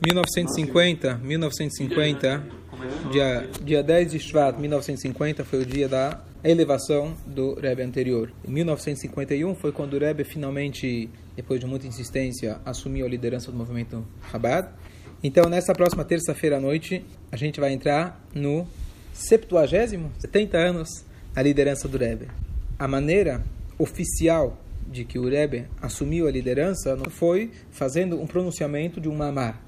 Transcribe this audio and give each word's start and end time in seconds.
1950, 0.00 1.18
1950, 1.18 2.44
dia, 3.10 3.48
dia 3.62 3.82
10 3.82 4.12
de 4.12 4.18
Shvat, 4.18 4.58
1950, 4.58 5.44
foi 5.44 5.62
o 5.62 5.66
dia 5.66 5.88
da 5.88 6.22
elevação 6.42 7.16
do 7.26 7.54
Rebbe 7.54 7.82
anterior. 7.82 8.32
Em 8.46 8.50
1951 8.50 9.54
foi 9.54 9.72
quando 9.72 9.94
o 9.94 9.98
Rebbe 9.98 10.24
finalmente, 10.24 11.08
depois 11.34 11.58
de 11.58 11.66
muita 11.66 11.86
insistência, 11.86 12.60
assumiu 12.64 13.06
a 13.06 13.08
liderança 13.08 13.50
do 13.50 13.56
movimento 13.56 14.06
Chabad. 14.30 14.68
Então, 15.22 15.48
nessa 15.48 15.72
próxima 15.72 16.04
terça-feira 16.04 16.58
à 16.58 16.60
noite, 16.60 17.04
a 17.32 17.36
gente 17.36 17.58
vai 17.58 17.72
entrar 17.72 18.22
no 18.34 18.66
70 19.12 19.66
70 20.18 20.58
anos, 20.58 20.88
a 21.34 21.42
liderança 21.42 21.88
do 21.88 21.96
Rebbe. 21.96 22.28
A 22.78 22.86
maneira 22.86 23.42
oficial 23.78 24.58
de 24.94 25.04
que 25.04 25.18
o 25.18 25.28
Rebbe 25.28 25.66
assumiu 25.82 26.28
a 26.28 26.30
liderança 26.30 26.96
foi 27.10 27.50
fazendo 27.70 28.20
um 28.20 28.26
pronunciamento 28.26 29.00
de 29.00 29.08
um 29.08 29.16
mamar. 29.16 29.60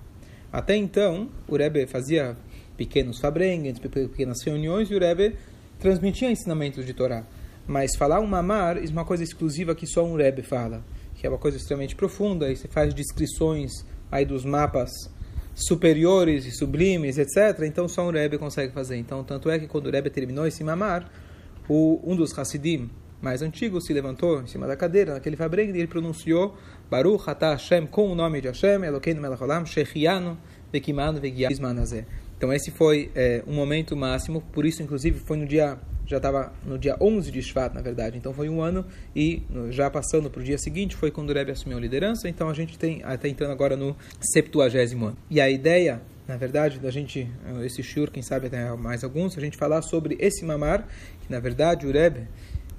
Até 0.53 0.77
então, 0.77 1.29
o 1.49 1.57
Rebbe 1.57 1.85
fazia 1.87 2.37
pequenos 2.77 3.19
fabrengues, 3.19 3.79
pequenas 3.81 4.41
reuniões, 4.45 4.89
e 4.89 4.95
o 4.95 5.01
Rebbe 5.01 5.37
transmitia 5.81 6.31
ensinamentos 6.31 6.87
de 6.87 6.95
Torá. 6.95 7.27
Mas 7.67 7.97
falar 7.97 8.21
um 8.21 8.27
mamar 8.27 8.79
é 8.79 8.89
uma 8.89 9.05
coisa 9.05 9.25
exclusiva 9.25 9.75
que 9.75 9.87
só 9.87 10.05
um 10.05 10.15
Rebbe 10.15 10.43
fala, 10.43 10.85
que 11.17 11.27
é 11.27 11.29
uma 11.29 11.39
coisa 11.39 11.57
extremamente 11.57 11.97
profunda, 11.97 12.51
e 12.51 12.57
se 12.57 12.69
faz 12.69 12.95
descrições 12.95 13.73
aí 14.11 14.25
dos 14.25 14.45
mapas 14.45 14.93
superiores 15.57 16.47
e 16.47 16.53
sublimes, 16.53 17.19
etc. 17.19 17.65
Então 17.65 17.89
só 17.89 18.07
um 18.07 18.13
Rebbe 18.13 18.39
consegue 18.39 18.73
fazer. 18.73 18.97
Então, 18.97 19.25
tanto 19.25 19.51
é 19.51 19.59
que 19.59 19.67
quando 19.67 19.89
o 19.89 19.91
Rebbe 19.91 20.09
terminou 20.09 20.47
esse 20.47 20.63
mamar, 20.63 21.11
o, 21.69 22.01
um 22.05 22.15
dos 22.15 22.39
Hasidim 22.39 22.89
mais 23.27 23.43
antigo 23.43 23.81
se 23.81 23.93
levantou 23.93 24.41
em 24.41 24.47
cima 24.47 24.69
da 24.69 24.77
cadeira, 24.77 25.15
naquele 25.15 25.35
fabreg, 25.35 25.73
e 25.73 25.79
ele 25.79 25.89
pronunciou 25.89 26.57
Baruch 26.89 27.29
Atah 27.29 27.55
Hashem 27.55 27.85
com 27.85 28.09
o 28.09 28.15
nome 28.15 28.41
de 28.41 28.47
Hashem, 28.47 28.85
Elokeinu 28.85 29.21
Melech 29.21 29.43
Olam, 29.43 29.67
Shechianu 29.67 30.39
Vekimanu 30.73 31.21
Vegiazmanazeh. 31.21 32.07
Então 32.37 32.53
esse 32.53 32.71
foi 32.71 33.11
é, 33.17 33.43
um 33.45 33.53
momento 33.53 33.97
máximo, 33.97 34.41
por 34.53 34.65
isso 34.65 34.81
inclusive 34.81 35.19
foi 35.19 35.39
no 35.39 35.45
dia 35.45 35.77
já 36.07 36.19
estava 36.19 36.53
no 36.65 36.79
dia 36.79 36.97
11 37.01 37.33
de 37.33 37.43
Shvat, 37.43 37.75
na 37.75 37.83
verdade. 37.83 38.17
Então 38.17 38.33
foi 38.33 38.49
um 38.49 38.63
ano 38.63 38.87
e 39.15 39.43
já 39.71 39.91
passando 39.91 40.31
para 40.31 40.41
o 40.41 40.45
dia 40.45 40.57
seguinte 40.57 40.95
foi 40.95 41.11
quando 41.11 41.31
o 41.31 41.33
Rebbe 41.33 41.51
assumiu 41.51 41.79
a 41.79 41.81
liderança. 41.81 42.29
Então 42.29 42.49
a 42.49 42.55
gente 42.55 42.79
tem 42.79 43.03
até 43.03 43.29
entrando 43.29 43.51
agora 43.51 43.77
no 43.77 43.97
70 44.21 44.63
ano. 45.05 45.17
E 45.29 45.41
a 45.41 45.51
ideia, 45.51 46.01
na 46.29 46.37
verdade, 46.37 46.79
da 46.79 46.93
gente 46.93 47.29
esse 47.65 47.83
shur, 47.83 48.09
quem 48.09 48.23
sabe 48.23 48.47
até 48.47 48.73
mais 48.77 49.03
alguns, 49.03 49.37
a 49.37 49.41
gente 49.41 49.57
falar 49.57 49.83
sobre 49.83 50.17
esse 50.21 50.45
mamar, 50.45 50.87
que 51.23 51.33
na 51.33 51.41
verdade 51.41 51.89
o 51.89 51.91
Rebbe 51.91 52.29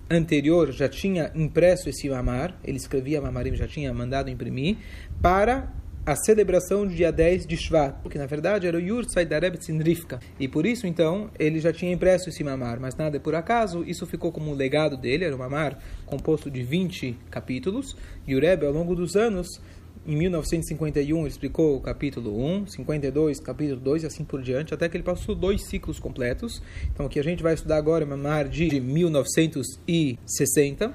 anterior 0.09 0.72
já 0.72 0.88
tinha 0.88 1.31
impresso 1.36 1.89
esse 1.89 2.09
mamar, 2.09 2.58
ele 2.63 2.77
escrevia 2.77 3.22
mamarim, 3.22 3.55
já 3.55 3.67
tinha 3.67 3.94
mandado 3.94 4.30
imprimir, 4.30 4.77
para 5.22 5.73
a 6.08 6.16
celebração 6.16 6.88
do 6.88 6.95
dia 6.95 7.11
10 7.11 7.45
de 7.45 7.58
Shvat, 7.58 7.95
porque 8.02 8.17
na 8.17 8.25
verdade 8.25 8.66
era 8.66 8.78
o 8.78 8.80
Yurtzai 8.80 9.25
da 9.25 9.38
Rebbe 9.38 9.58
Tzindrifka. 9.58 10.22
E 10.39 10.47
por 10.47 10.66
isso, 10.66 10.88
então, 10.88 11.30
ele 11.38 11.59
já 11.59 11.73
tinha 11.73 11.91
impresso 11.91 12.30
esse 12.30 12.45
mamar, 12.45 12.80
mas 12.80 12.95
nada 12.95 13.19
por 13.19 13.35
acaso, 13.35 13.83
isso 13.83 14.05
ficou 14.05 14.31
como 14.31 14.50
um 14.50 14.53
legado 14.53 14.95
dele, 14.95 15.25
era 15.25 15.35
um 15.35 15.39
mamar 15.39 15.78
composto 16.05 16.50
de 16.50 16.63
20 16.63 17.19
capítulos, 17.30 17.97
e 18.25 18.33
o 18.33 18.39
Rebbe, 18.39 18.66
ao 18.66 18.72
longo 18.72 18.95
dos 18.95 19.17
anos, 19.17 19.59
em 20.08 20.16
1951 20.16 21.19
ele 21.19 21.27
explicou 21.27 21.75
o 21.75 21.81
capítulo 21.81 22.41
1, 22.41 22.67
52, 22.67 23.41
capítulo 23.41 23.81
2 23.81 24.03
e 24.03 24.05
assim 24.05 24.23
por 24.23 24.41
diante, 24.41 24.73
até 24.73 24.88
que 24.88 24.95
ele 24.95 25.03
passou 25.03 25.36
dois 25.36 25.66
ciclos 25.66 26.00
completos. 26.00 26.61
Então 26.94 27.05
o 27.05 27.09
que 27.09 27.19
a 27.19 27.23
gente 27.23 27.44
vai 27.44 27.53
estudar 27.53 27.75
agora 27.75 28.05
é 28.05 28.08
Mamar 28.08 28.47
de 28.47 28.80
1960, 28.80 30.94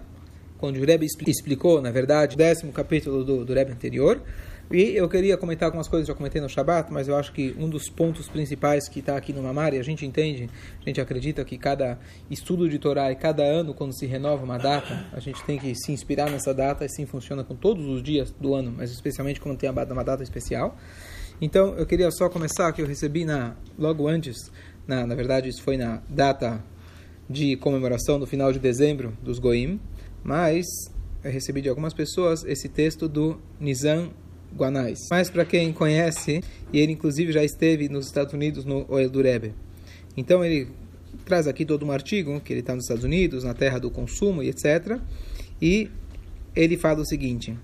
quando 0.56 0.78
o 0.78 0.84
Rebbe 0.84 1.06
explicou, 1.27 1.83
na 1.83 1.90
verdade, 1.90 2.36
o 2.36 2.38
décimo 2.38 2.72
capítulo 2.72 3.22
do, 3.22 3.44
do 3.44 3.52
Rebbe 3.52 3.72
anterior. 3.72 4.22
E 4.73 4.97
eu 4.97 5.06
queria 5.06 5.37
comentar 5.37 5.67
algumas 5.67 5.87
coisas 5.87 6.09
já 6.09 6.15
comentei 6.15 6.41
no 6.41 6.48
Shabat, 6.48 6.91
mas 6.91 7.06
eu 7.06 7.15
acho 7.15 7.31
que 7.34 7.55
um 7.59 7.69
dos 7.69 7.91
pontos 7.91 8.27
principais 8.27 8.89
que 8.89 9.01
está 9.01 9.19
aqui 9.19 9.31
no 9.31 9.42
Mamar, 9.42 9.75
e 9.75 9.79
a 9.79 9.83
gente 9.83 10.06
entende, 10.06 10.48
a 10.81 10.89
gente 10.89 10.98
acredita 10.98 11.45
que 11.45 11.59
cada 11.59 11.98
estudo 12.31 12.67
de 12.70 12.79
Torá 12.79 13.12
e 13.12 13.17
cada 13.17 13.42
ano, 13.42 13.74
quando 13.74 13.95
se 13.95 14.07
renova 14.07 14.42
uma 14.42 14.57
data, 14.57 15.05
a 15.13 15.20
gente 15.20 15.45
tem 15.45 15.58
que 15.58 15.74
se 15.74 15.92
inspirar 15.92 16.30
nessa 16.30 16.55
data, 16.55 16.85
e 16.85 16.86
assim 16.86 17.05
funciona 17.05 17.45
com 17.45 17.55
todos 17.55 17.86
os 17.86 18.02
dias 18.02 18.35
do 18.41 18.55
ano, 18.55 18.73
mas 18.74 18.91
especialmente 18.91 19.42
quando 19.42 19.58
tem 19.58 19.69
uma 19.69 20.02
data 20.02 20.23
especial. 20.23 20.75
Então, 21.39 21.75
eu 21.77 21.85
queria 21.85 22.11
só 22.11 22.30
começar 22.30 22.73
que 22.73 22.80
eu 22.80 22.86
recebi 22.86 23.27
na, 23.27 23.55
logo 23.79 24.08
antes, 24.08 24.51
na, 24.86 25.07
na 25.07 25.14
verdade, 25.14 25.51
isso 25.51 25.63
foi 25.63 25.77
na 25.77 26.01
data 26.08 26.64
de 27.29 27.57
comemoração 27.57 28.19
do 28.19 28.27
final 28.27 28.51
de 28.51 28.58
dezembro 28.58 29.13
dos 29.23 29.39
Goim, 29.39 29.79
mas 30.25 30.64
eu 31.23 31.30
recebi 31.30 31.61
de 31.61 31.69
algumas 31.69 31.92
pessoas 31.92 32.42
esse 32.45 32.70
texto 32.70 33.07
do 33.07 33.39
Nizam 33.61 34.11
Guanais. 34.57 34.98
Mas 35.11 35.30
para 35.30 35.45
quem 35.45 35.73
conhece, 35.73 36.42
e 36.73 36.79
ele 36.79 36.92
inclusive 36.92 37.33
já 37.33 37.45
esteve 37.45 37.89
nos 37.89 38.07
Estados 38.07 38.33
Unidos 38.33 38.64
no 38.64 38.85
Oel 38.89 39.11
do 39.11 39.23
Rebbe. 39.23 39.55
Então 40.17 40.45
ele 40.45 40.68
traz 41.24 41.46
aqui 41.46 41.64
todo 41.64 41.85
um 41.85 41.92
artigo, 41.92 42.40
que 42.40 42.52
ele 42.52 42.61
está 42.61 42.74
nos 42.74 42.85
Estados 42.85 43.05
Unidos, 43.05 43.45
na 43.45 43.55
terra 43.55 43.79
do 43.79 43.90
consumo 43.90 44.42
e 44.42 44.48
etc. 44.48 44.98
E 45.61 45.90
ele 46.55 46.77
fala 46.77 47.01
o 47.01 47.07
seguinte: 47.07 47.57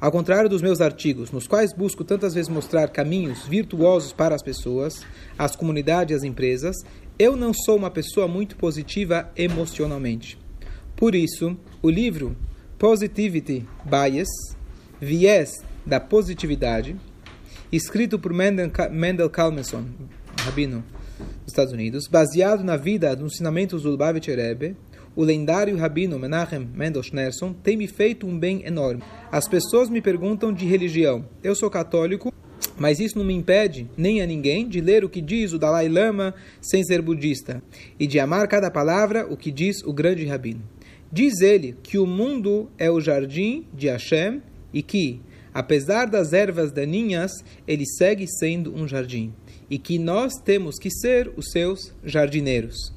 Ao 0.00 0.10
contrário 0.10 0.48
dos 0.48 0.62
meus 0.62 0.80
artigos, 0.80 1.30
nos 1.30 1.46
quais 1.46 1.72
busco 1.72 2.04
tantas 2.04 2.34
vezes 2.34 2.48
mostrar 2.48 2.88
caminhos 2.88 3.46
virtuosos 3.46 4.12
para 4.12 4.34
as 4.34 4.42
pessoas, 4.42 5.04
as 5.38 5.54
comunidades 5.54 6.12
e 6.12 6.16
as 6.16 6.24
empresas, 6.24 6.76
eu 7.18 7.36
não 7.36 7.52
sou 7.52 7.76
uma 7.76 7.90
pessoa 7.90 8.26
muito 8.26 8.56
positiva 8.56 9.30
emocionalmente. 9.36 10.38
Por 10.96 11.14
isso, 11.14 11.56
o 11.82 11.90
livro 11.90 12.36
Positivity 12.78 13.66
Bias, 13.84 14.28
Viés 15.00 15.62
da 15.86 16.00
positividade, 16.00 16.96
escrito 17.70 18.18
por 18.18 18.32
Mendel, 18.32 18.70
Mendel 18.90 19.30
Kalmenson, 19.30 19.84
rabino 20.40 20.84
dos 21.18 21.48
Estados 21.48 21.72
Unidos, 21.72 22.06
baseado 22.08 22.64
na 22.64 22.76
vida 22.76 23.14
dos 23.14 23.34
ensinamentos 23.34 23.82
do 23.82 23.90
Lubavitcher 23.90 24.36
Rebbe, 24.36 24.76
o 25.16 25.22
lendário 25.22 25.76
rabino 25.76 26.18
Menachem 26.18 26.68
Mendel 26.74 27.02
Schneerson 27.02 27.52
tem 27.52 27.76
me 27.76 27.86
feito 27.86 28.26
um 28.26 28.36
bem 28.36 28.66
enorme. 28.66 29.02
As 29.30 29.46
pessoas 29.46 29.88
me 29.88 30.00
perguntam 30.00 30.52
de 30.52 30.66
religião. 30.66 31.24
Eu 31.42 31.54
sou 31.54 31.70
católico, 31.70 32.32
mas 32.76 32.98
isso 32.98 33.16
não 33.16 33.24
me 33.24 33.34
impede, 33.34 33.88
nem 33.96 34.20
a 34.20 34.26
ninguém, 34.26 34.68
de 34.68 34.80
ler 34.80 35.04
o 35.04 35.08
que 35.08 35.20
diz 35.20 35.52
o 35.52 35.58
Dalai 35.58 35.88
Lama 35.88 36.34
sem 36.60 36.82
ser 36.82 37.00
budista 37.00 37.62
e 37.98 38.06
de 38.06 38.18
amar 38.18 38.48
cada 38.48 38.70
palavra 38.70 39.26
o 39.30 39.36
que 39.36 39.52
diz 39.52 39.82
o 39.84 39.92
grande 39.92 40.24
rabino. 40.26 40.62
Diz 41.12 41.40
ele 41.40 41.76
que 41.80 41.96
o 41.96 42.06
mundo 42.06 42.68
é 42.76 42.90
o 42.90 43.00
jardim 43.00 43.66
de 43.72 43.86
Hashem 43.86 44.42
e 44.72 44.82
que, 44.82 45.20
apesar 45.54 46.06
das 46.06 46.32
ervas 46.32 46.72
daninhas, 46.72 47.32
ele 47.66 47.86
segue 47.86 48.26
sendo 48.26 48.74
um 48.74 48.86
jardim, 48.86 49.32
e 49.70 49.78
que 49.78 49.98
nós 49.98 50.34
temos 50.44 50.76
que 50.76 50.90
ser 50.90 51.32
os 51.36 51.52
seus 51.52 51.94
jardineiros. 52.04 52.92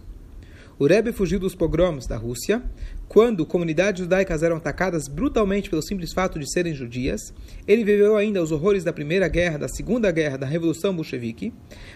O 0.79 0.85
Rebbe 0.85 1.11
fugiu 1.11 1.39
dos 1.39 1.55
pogroms 1.55 2.05
da 2.05 2.17
Rússia, 2.17 2.61
quando 3.07 3.45
comunidades 3.45 4.01
judaicas 4.01 4.43
eram 4.43 4.57
atacadas 4.57 5.07
brutalmente 5.07 5.69
pelo 5.69 5.81
simples 5.81 6.13
fato 6.13 6.37
de 6.37 6.51
serem 6.51 6.73
judias. 6.73 7.33
Ele 7.67 7.83
viveu 7.83 8.15
ainda 8.15 8.43
os 8.43 8.51
horrores 8.51 8.83
da 8.83 8.93
Primeira 8.93 9.27
Guerra, 9.27 9.57
da 9.57 9.67
Segunda 9.67 10.11
Guerra, 10.11 10.37
da 10.37 10.45
Revolução 10.45 10.95
Bolchevique, 10.95 11.53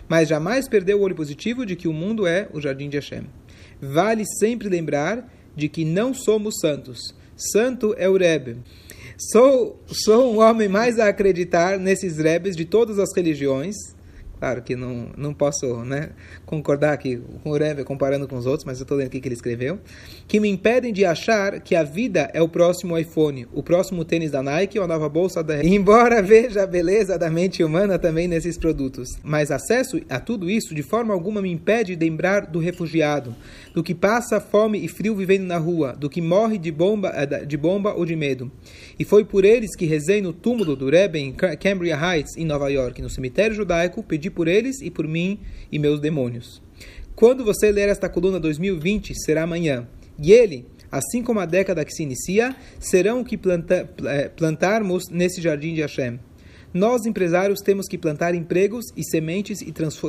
mas 0.07 0.29
jamais 0.29 0.67
perdeu 0.67 0.99
o 0.99 1.01
olho 1.01 1.15
positivo 1.15 1.65
de 1.65 1.75
que 1.75 1.87
o 1.87 1.93
mundo 1.93 2.25
é 2.25 2.47
o 2.53 2.61
jardim 2.61 2.89
de 2.89 2.97
Hashem. 2.97 3.25
Vale 3.79 4.23
sempre 4.39 4.69
lembrar 4.69 5.31
de 5.55 5.67
que 5.67 5.85
não 5.85 6.13
somos 6.13 6.55
santos. 6.59 7.13
Santo 7.35 7.93
é 7.97 8.09
o 8.09 8.17
Rebbe. 8.17 8.57
Sou, 9.29 9.79
sou 9.85 10.33
um 10.33 10.39
homem 10.39 10.67
mais 10.67 10.97
a 10.97 11.07
acreditar 11.07 11.77
nesses 11.77 12.17
rebes 12.17 12.55
de 12.55 12.65
todas 12.65 12.97
as 12.97 13.15
religiões. 13.15 13.75
Claro 14.39 14.63
que 14.63 14.75
não, 14.75 15.09
não 15.15 15.31
posso 15.31 15.85
né, 15.85 16.09
concordar 16.47 16.93
aqui 16.93 17.21
com 17.43 17.51
o 17.51 17.55
Rebbe 17.55 17.83
comparando 17.83 18.27
com 18.27 18.35
os 18.35 18.47
outros, 18.47 18.65
mas 18.65 18.79
eu 18.79 18.83
estou 18.83 18.97
lendo 18.97 19.05
aqui 19.05 19.21
que 19.21 19.27
ele 19.27 19.35
escreveu. 19.35 19.79
Que 20.27 20.39
me 20.39 20.49
impedem 20.49 20.91
de 20.91 21.05
achar 21.05 21.59
que 21.59 21.75
a 21.75 21.83
vida 21.83 22.31
é 22.33 22.41
o 22.41 22.49
próximo 22.49 22.97
iPhone, 22.97 23.47
o 23.53 23.61
próximo 23.61 24.03
tênis 24.03 24.31
da 24.31 24.41
Nike 24.41 24.79
ou 24.79 24.85
a 24.85 24.87
nova 24.87 25.07
bolsa 25.07 25.43
da... 25.43 25.63
Embora 25.63 26.19
veja 26.23 26.63
a 26.63 26.65
beleza 26.65 27.19
da 27.19 27.29
mente 27.29 27.63
humana 27.63 27.99
também 27.99 28.27
nesses 28.27 28.57
produtos. 28.57 29.09
Mas 29.21 29.51
acesso 29.51 30.01
a 30.09 30.19
tudo 30.19 30.49
isso 30.49 30.73
de 30.73 30.81
forma 30.81 31.13
alguma 31.13 31.39
me 31.39 31.51
impede 31.51 31.95
de 31.95 32.03
lembrar 32.03 32.47
do 32.47 32.57
refugiado, 32.57 33.35
do 33.73 33.83
que 33.83 33.95
passa 33.95 34.39
fome 34.39 34.83
e 34.83 34.87
frio 34.87 35.15
vivendo 35.15 35.43
na 35.43 35.57
rua, 35.57 35.93
do 35.93 36.09
que 36.09 36.21
morre 36.21 36.57
de 36.57 36.71
bomba, 36.71 37.11
eh, 37.15 37.45
de 37.45 37.57
bomba 37.57 37.93
ou 37.93 38.05
de 38.05 38.15
medo. 38.15 38.51
E 38.99 39.05
foi 39.05 39.23
por 39.23 39.45
eles 39.45 39.75
que 39.75 39.85
rezei 39.85 40.21
no 40.21 40.33
túmulo 40.33 40.75
do 40.75 40.89
Rebbe 40.89 41.19
em 41.19 41.33
Cambria 41.33 41.97
Heights, 41.97 42.35
em 42.37 42.45
Nova 42.45 42.69
York, 42.69 43.01
no 43.01 43.09
cemitério 43.09 43.55
judaico, 43.55 44.03
pedi 44.03 44.29
por 44.29 44.47
eles 44.47 44.81
e 44.81 44.89
por 44.89 45.07
mim 45.07 45.39
e 45.71 45.79
meus 45.79 45.99
demônios. 45.99 46.61
Quando 47.15 47.43
você 47.43 47.71
ler 47.71 47.89
esta 47.89 48.09
coluna 48.09 48.39
2020, 48.39 49.13
será 49.15 49.43
amanhã. 49.43 49.87
E 50.21 50.31
ele, 50.31 50.65
assim 50.91 51.23
como 51.23 51.39
a 51.39 51.45
década 51.45 51.85
que 51.85 51.93
se 51.93 52.03
inicia, 52.03 52.55
serão 52.79 53.21
o 53.21 53.25
que 53.25 53.37
planta, 53.37 53.89
eh, 54.05 54.29
plantarmos 54.29 55.09
nesse 55.09 55.41
jardim 55.41 55.73
de 55.73 55.81
Hashem. 55.81 56.19
Nós, 56.73 57.05
empresários, 57.05 57.59
temos 57.59 57.87
que 57.87 57.97
plantar 57.97 58.33
empregos 58.33 58.85
e 58.95 59.03
sementes 59.03 59.59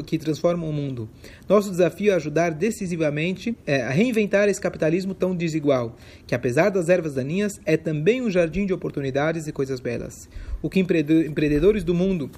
que 0.07 0.19
transformam 0.19 0.71
o 0.71 0.73
mundo. 0.73 1.09
Nosso 1.49 1.71
desafio 1.71 2.13
é 2.13 2.15
ajudar 2.15 2.53
decisivamente 2.53 3.57
é, 3.67 3.83
a 3.83 3.91
reinventar 3.91 4.49
esse 4.49 4.61
capitalismo 4.61 5.13
tão 5.13 5.35
desigual, 5.35 5.97
que 6.25 6.37
apesar 6.37 6.71
das 6.71 6.89
ervas 6.89 7.15
daninhas, 7.15 7.61
é 7.67 7.77
também 7.77 8.23
um 8.23 8.31
jardim 8.31 8.65
de 8.65 8.73
oportunidades 8.73 9.49
e 9.49 9.53
coisas 9.53 9.81
belas. 9.81 10.29
O 10.63 10.71
que 10.71 10.79
empreendedores 10.79 11.83
do 11.83 11.95
mundo 11.95 12.31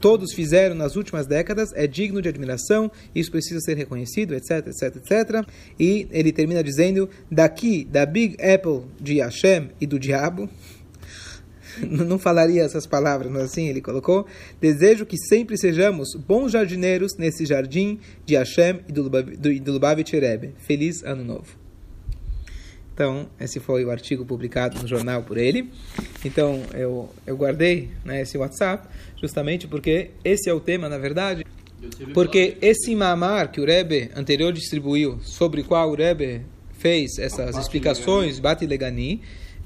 todos 0.00 0.32
fizeram 0.32 0.74
nas 0.74 0.96
últimas 0.96 1.26
décadas 1.26 1.70
é 1.74 1.86
digno 1.86 2.22
de 2.22 2.28
admiração, 2.28 2.90
isso 3.14 3.30
precisa 3.30 3.60
ser 3.60 3.76
reconhecido, 3.76 4.34
etc, 4.34 4.66
etc, 4.68 4.96
etc. 4.96 5.48
E 5.78 6.06
ele 6.10 6.32
termina 6.32 6.62
dizendo: 6.62 7.08
daqui, 7.30 7.84
da 7.84 8.06
Big 8.06 8.36
Apple 8.42 8.82
de 9.00 9.18
Hashem 9.20 9.70
e 9.80 9.86
do 9.86 9.98
diabo, 9.98 10.48
não 11.86 12.18
falaria 12.18 12.62
essas 12.62 12.86
palavras, 12.86 13.30
mas 13.30 13.42
assim 13.42 13.68
ele 13.68 13.80
colocou: 13.80 14.26
Desejo 14.60 15.06
que 15.06 15.16
sempre 15.16 15.56
sejamos 15.56 16.14
bons 16.14 16.52
jardineiros 16.52 17.16
nesse 17.16 17.44
jardim 17.44 17.98
de 18.24 18.34
Hashem 18.34 18.80
e 18.88 18.92
do 18.92 19.72
Lubavitch 19.72 20.12
Rebbe. 20.12 20.54
Feliz 20.58 21.02
Ano 21.02 21.24
Novo. 21.24 21.68
Então, 22.98 23.28
esse 23.38 23.60
foi 23.60 23.84
o 23.84 23.92
artigo 23.92 24.24
publicado 24.24 24.82
no 24.82 24.88
jornal 24.88 25.22
por 25.22 25.38
ele. 25.38 25.70
Então, 26.24 26.60
eu, 26.74 27.08
eu 27.24 27.36
guardei 27.36 27.90
né, 28.04 28.22
esse 28.22 28.36
WhatsApp 28.36 28.88
justamente 29.20 29.68
porque 29.68 30.10
esse 30.24 30.50
é 30.50 30.52
o 30.52 30.58
tema, 30.58 30.88
na 30.88 30.98
verdade. 30.98 31.46
Porque 32.12 32.56
esse 32.60 32.96
mamar 32.96 33.52
que 33.52 33.60
o 33.60 33.64
Rebbe 33.64 34.10
anterior 34.16 34.52
distribuiu, 34.52 35.20
sobre 35.22 35.62
qual 35.62 35.92
o 35.92 35.94
Rebbe 35.94 36.42
fez 36.72 37.18
essas 37.18 37.56
explicações, 37.56 38.40
Bati 38.40 38.66
Legani, 38.66 39.20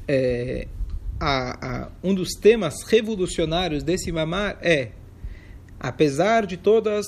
é, 0.06 0.66
a, 1.24 1.84
a, 1.84 1.88
um 2.02 2.12
dos 2.12 2.30
temas 2.30 2.82
revolucionários 2.82 3.84
desse 3.84 4.10
mamar 4.10 4.58
é, 4.60 4.90
apesar 5.78 6.44
de 6.44 6.56
todas 6.56 7.06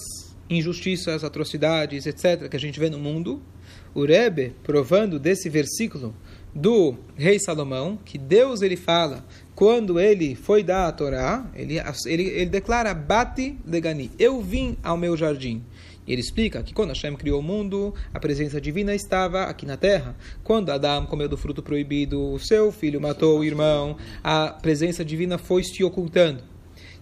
injustiças, 0.49 1.25
atrocidades, 1.25 2.07
etc., 2.07 2.49
que 2.49 2.57
a 2.57 2.61
gente 2.61 2.79
vê 2.79 2.89
no 2.89 2.99
mundo, 2.99 3.43
o 3.93 4.05
Rebbe, 4.05 4.55
provando 4.63 5.19
desse 5.19 5.49
versículo 5.49 6.15
do 6.55 6.97
rei 7.17 7.39
Salomão, 7.39 7.99
que 8.05 8.17
Deus 8.17 8.63
ele 8.63 8.77
fala 8.77 9.25
quando 9.55 10.01
ele 10.01 10.35
foi 10.35 10.63
dar 10.63 10.89
a 10.89 10.93
Torá, 10.93 11.51
ele, 11.55 11.79
ele, 12.07 12.23
ele 12.23 12.47
declara 12.47 12.93
Bati 12.93 13.59
Legani, 13.67 14.11
eu 14.19 14.41
vim 14.41 14.77
ao 14.83 14.97
meu 14.97 15.17
jardim. 15.17 15.63
Ele 16.07 16.21
explica 16.21 16.63
que 16.63 16.75
quando 16.75 16.91
Hashem 16.91 17.17
criou 17.17 17.41
o 17.41 17.43
mundo, 17.43 17.95
a 18.13 18.21
presença 18.21 18.61
divina 18.61 18.95
estava 18.95 19.45
aqui 19.45 19.65
na 19.65 19.77
terra. 19.77 20.15
Quando 20.43 20.71
Adão 20.71 21.07
comeu 21.07 21.29
do 21.29 21.37
fruto 21.39 21.63
proibido, 21.63 22.33
o 22.33 22.39
seu 22.39 22.71
filho 22.71 23.01
matou 23.01 23.39
o 23.39 23.45
irmão, 23.45 23.97
a 24.23 24.49
presença 24.49 25.03
divina 25.05 25.39
foi 25.39 25.65
se 25.65 25.83
ocultando. 25.83 26.43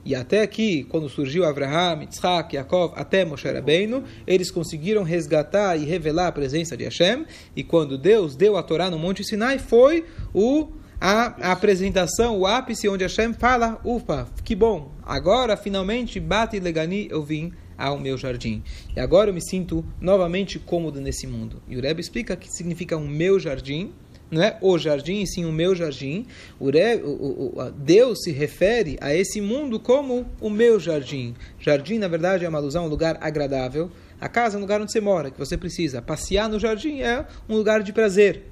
E 0.05 0.15
até 0.15 0.43
aqui, 0.43 0.85
quando 0.85 1.09
surgiu 1.09 1.45
Abraham, 1.45 2.01
Yitzhak, 2.03 2.57
Yaakov, 2.57 2.93
até 2.97 3.25
Moshe 3.25 3.49
Rabbeinu, 3.49 4.03
eles 4.27 4.51
conseguiram 4.51 5.05
resgatar 5.05 5.77
e 5.77 5.85
revelar 5.85 6.29
a 6.29 6.33
presença 6.33 6.77
de 6.77 6.85
Hashem. 6.85 7.25
E 7.55 7.63
quando 7.63 7.97
Deus 7.97 8.35
deu 8.35 8.57
a 8.57 8.63
Torá 8.63 8.91
no 8.91 8.99
Monte 8.99 9.23
Sinai, 9.23 9.59
foi 9.59 10.05
o 10.35 10.69
a, 11.01 11.51
apresentação, 11.53 12.39
o 12.39 12.47
ápice 12.47 12.89
onde 12.89 13.03
Hashem 13.03 13.33
fala, 13.33 13.81
ufa, 13.85 14.29
que 14.45 14.55
bom, 14.55 14.93
agora 15.05 15.57
finalmente 15.57 16.21
bate 16.21 16.61
legani 16.61 17.09
eu 17.11 17.25
vim 17.25 17.53
ao 17.77 17.99
meu 17.99 18.17
jardim. 18.17 18.63
E 18.95 19.01
agora 19.01 19.31
eu 19.31 19.35
me 19.35 19.43
sinto 19.43 19.85
novamente 20.01 20.61
cômodo 20.61 21.01
nesse 21.01 21.27
mundo. 21.27 21.61
E 21.67 21.77
o 21.77 21.81
Rebbe 21.81 22.01
explica 22.01 22.37
que 22.37 22.49
significa 22.49 22.97
um 22.97 23.09
meu 23.09 23.41
jardim, 23.41 23.93
não 24.33 24.43
é 24.43 24.57
o 24.63 24.79
jardim, 24.79 25.27
sim 25.27 25.45
o 25.45 25.53
meu 25.53 25.75
jardim. 25.75 26.27
O, 26.59 26.71
Rebbe, 26.71 27.05
o, 27.05 27.53
o, 27.55 27.71
Deus 27.71 28.23
se 28.23 28.33
refere 28.33 28.97
a 28.99 29.15
esse 29.15 29.43
mundo 29.43 29.79
como 29.79 30.27
o 30.41 30.49
meu 30.49 30.81
jardim. 30.81 31.35
Jardim, 31.61 31.99
na 31.99 32.09
verdade, 32.09 32.43
é 32.43 32.49
uma 32.49 32.57
alusão 32.57 32.85
a 32.85 32.87
um 32.87 32.89
lugar 32.89 33.19
agradável. 33.21 33.91
A 34.19 34.31
casa 34.31 34.57
é 34.57 34.59
um 34.59 34.63
lugar 34.63 34.81
onde 34.81 34.91
você 34.91 35.03
mora, 35.03 35.31
que 35.31 35.39
você 35.39 35.59
precisa. 35.59 36.01
Passear 36.01 36.49
no 36.49 36.59
jardim 36.59 37.03
é 37.03 37.27
um 37.47 37.57
lugar 37.57 37.83
de 37.83 37.93
prazer. 37.93 38.45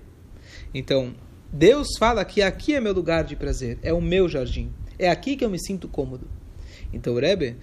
Então, 0.74 1.14
Deus 1.50 1.88
fala 1.98 2.26
que 2.26 2.42
aqui 2.42 2.74
é 2.74 2.80
meu 2.80 2.92
lugar 2.92 3.24
de 3.24 3.34
prazer, 3.34 3.78
é 3.82 3.90
o 3.90 4.02
meu 4.02 4.28
jardim. 4.28 4.70
É 4.98 5.08
aqui 5.08 5.34
que 5.34 5.44
eu 5.44 5.48
me 5.48 5.58
sinto 5.58 5.88
cômodo. 5.88 6.28
Então, 6.92 7.14
Rebbe 7.14 7.56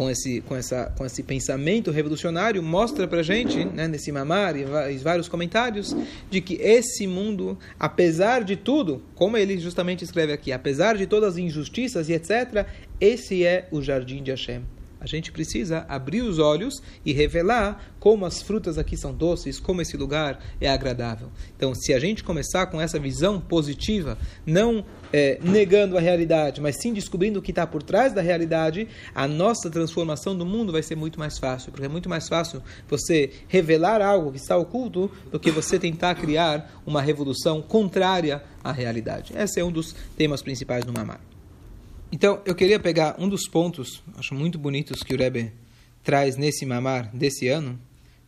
com 0.00 0.08
esse, 0.08 0.40
com, 0.40 0.56
essa, 0.56 0.90
com 0.96 1.04
esse 1.04 1.22
pensamento 1.22 1.90
revolucionário, 1.90 2.62
mostra 2.62 3.06
para 3.06 3.22
gente, 3.22 3.66
né, 3.66 3.86
nesse 3.86 4.10
mamar 4.10 4.56
e 4.56 4.96
vários 4.96 5.28
comentários, 5.28 5.94
de 6.30 6.40
que 6.40 6.54
esse 6.54 7.06
mundo, 7.06 7.58
apesar 7.78 8.42
de 8.42 8.56
tudo, 8.56 9.02
como 9.14 9.36
ele 9.36 9.58
justamente 9.58 10.02
escreve 10.02 10.32
aqui, 10.32 10.52
apesar 10.52 10.96
de 10.96 11.06
todas 11.06 11.34
as 11.34 11.38
injustiças 11.38 12.08
e 12.08 12.14
etc., 12.14 12.66
esse 12.98 13.44
é 13.44 13.68
o 13.70 13.82
jardim 13.82 14.22
de 14.22 14.30
Hashem. 14.30 14.62
A 15.00 15.06
gente 15.06 15.32
precisa 15.32 15.86
abrir 15.88 16.20
os 16.20 16.38
olhos 16.38 16.82
e 17.04 17.12
revelar 17.12 17.94
como 17.98 18.26
as 18.26 18.42
frutas 18.42 18.76
aqui 18.76 18.96
são 18.96 19.14
doces, 19.14 19.58
como 19.58 19.80
esse 19.80 19.96
lugar 19.96 20.38
é 20.60 20.68
agradável. 20.68 21.28
Então, 21.56 21.74
se 21.74 21.94
a 21.94 21.98
gente 21.98 22.22
começar 22.22 22.66
com 22.66 22.80
essa 22.80 22.98
visão 22.98 23.40
positiva, 23.40 24.18
não 24.44 24.84
é, 25.12 25.38
negando 25.42 25.96
a 25.96 26.00
realidade, 26.00 26.60
mas 26.60 26.76
sim 26.76 26.92
descobrindo 26.92 27.38
o 27.38 27.42
que 27.42 27.50
está 27.50 27.66
por 27.66 27.82
trás 27.82 28.12
da 28.12 28.20
realidade, 28.20 28.86
a 29.14 29.26
nossa 29.26 29.70
transformação 29.70 30.36
do 30.36 30.44
mundo 30.44 30.72
vai 30.72 30.82
ser 30.82 30.96
muito 30.96 31.18
mais 31.18 31.38
fácil, 31.38 31.72
porque 31.72 31.86
é 31.86 31.88
muito 31.88 32.08
mais 32.08 32.28
fácil 32.28 32.62
você 32.88 33.30
revelar 33.48 34.02
algo 34.02 34.30
que 34.30 34.38
está 34.38 34.56
oculto 34.56 35.10
do 35.30 35.40
que 35.40 35.50
você 35.50 35.78
tentar 35.78 36.14
criar 36.14 36.82
uma 36.86 37.00
revolução 37.00 37.62
contrária 37.62 38.42
à 38.62 38.70
realidade. 38.70 39.32
Esse 39.36 39.60
é 39.60 39.64
um 39.64 39.72
dos 39.72 39.94
temas 40.16 40.42
principais 40.42 40.84
do 40.84 40.92
Mamar. 40.92 41.29
Então, 42.12 42.40
eu 42.44 42.56
queria 42.56 42.80
pegar 42.80 43.14
um 43.18 43.28
dos 43.28 43.46
pontos, 43.46 44.02
acho 44.16 44.34
muito 44.34 44.58
bonitos, 44.58 45.02
que 45.02 45.14
o 45.14 45.16
Rebbe 45.16 45.52
traz 46.02 46.36
nesse 46.36 46.66
mamar 46.66 47.08
desse 47.14 47.46
ano, 47.46 47.78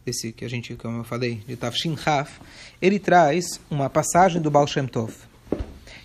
desse 0.05 0.33
que 0.33 0.45
a 0.45 0.49
gente, 0.49 0.77
como 0.77 0.99
eu 0.99 1.05
falei, 1.05 1.43
de 1.47 1.57
Tafshin 1.57 1.97
Haf, 2.07 2.41
ele 2.81 3.01
traz 3.01 3.61
uma 3.69 3.91
passagem 3.91 4.41
do 4.41 4.51
Baal 4.53 4.69
Shem 4.69 4.87
Tov. 4.87 5.13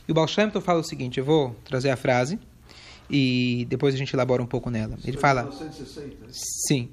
E 0.08 0.12
o 0.12 0.14
Baal 0.14 0.28
Shem 0.28 0.50
Tov 0.50 0.66
fala 0.66 0.80
o 0.80 0.84
seguinte, 0.84 1.20
eu 1.20 1.26
vou 1.26 1.56
trazer 1.66 1.92
a 1.92 1.96
frase 1.96 2.40
e 3.10 3.68
depois 3.70 3.94
a 3.94 3.98
gente 3.98 4.12
elabora 4.12 4.42
um 4.42 4.48
pouco 4.48 4.72
nela. 4.72 4.98
Ele 5.06 5.18
fala... 5.18 5.48
Sim. 6.68 6.90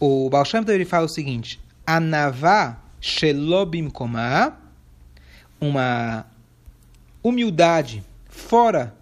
O 0.00 0.30
Baal 0.30 0.46
Shem 0.46 0.62
Tov 0.64 0.74
ele 0.74 0.86
fala 0.86 1.04
o 1.04 1.08
seguinte, 1.08 1.60
Anavá 1.86 2.82
Shelobim 2.98 3.90
Komah, 3.90 4.58
uma 5.60 6.26
humildade 7.22 8.02
fora 8.30 8.94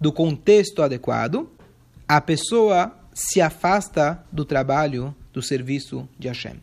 do 0.00 0.10
contexto 0.10 0.82
adequado, 0.82 1.48
a 2.08 2.20
pessoa 2.20 2.96
se 3.12 3.40
afasta 3.40 4.24
do 4.32 4.44
trabalho, 4.44 5.14
do 5.32 5.42
serviço 5.42 6.08
de 6.18 6.28
Hashem. 6.28 6.60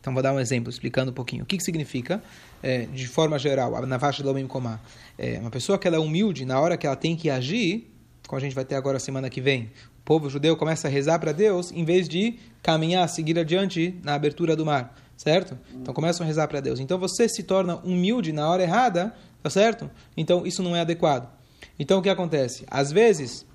Então 0.00 0.12
vou 0.12 0.22
dar 0.22 0.32
um 0.32 0.40
exemplo, 0.40 0.70
explicando 0.70 1.10
um 1.10 1.14
pouquinho. 1.14 1.44
O 1.44 1.46
que, 1.46 1.56
que 1.56 1.62
significa, 1.62 2.22
é, 2.62 2.86
de 2.86 3.06
forma 3.06 3.38
geral, 3.38 3.76
a 3.76 3.86
Navash 3.86 4.20
Lomim 4.20 4.46
Komá? 4.46 4.80
É 5.16 5.38
uma 5.38 5.50
pessoa 5.50 5.78
que 5.78 5.86
ela 5.86 5.96
é 5.96 6.00
humilde, 6.00 6.44
na 6.44 6.58
hora 6.58 6.76
que 6.76 6.86
ela 6.86 6.96
tem 6.96 7.14
que 7.14 7.28
agir, 7.28 7.92
como 8.26 8.38
a 8.38 8.40
gente 8.40 8.54
vai 8.54 8.64
ter 8.64 8.74
agora 8.74 8.98
semana 8.98 9.28
que 9.28 9.40
vem, 9.40 9.70
o 9.98 10.02
povo 10.04 10.30
judeu 10.30 10.56
começa 10.56 10.88
a 10.88 10.90
rezar 10.90 11.18
para 11.18 11.32
Deus, 11.32 11.70
em 11.70 11.84
vez 11.84 12.08
de 12.08 12.38
caminhar, 12.62 13.08
seguir 13.08 13.38
adiante 13.38 13.94
na 14.02 14.14
abertura 14.14 14.56
do 14.56 14.64
mar, 14.64 14.96
certo? 15.16 15.56
Então 15.74 15.92
começam 15.92 16.24
a 16.24 16.26
rezar 16.26 16.48
para 16.48 16.60
Deus. 16.60 16.80
Então 16.80 16.98
você 16.98 17.28
se 17.28 17.42
torna 17.42 17.76
humilde 17.76 18.32
na 18.32 18.48
hora 18.48 18.62
errada, 18.62 19.14
tá 19.42 19.50
certo? 19.50 19.90
Então 20.16 20.46
isso 20.46 20.62
não 20.62 20.74
é 20.74 20.80
adequado. 20.80 21.39
Então 21.80 21.98
o 21.98 22.02
que 22.02 22.10
acontece? 22.10 22.66
Às 22.70 22.92
vezes, 22.92 23.46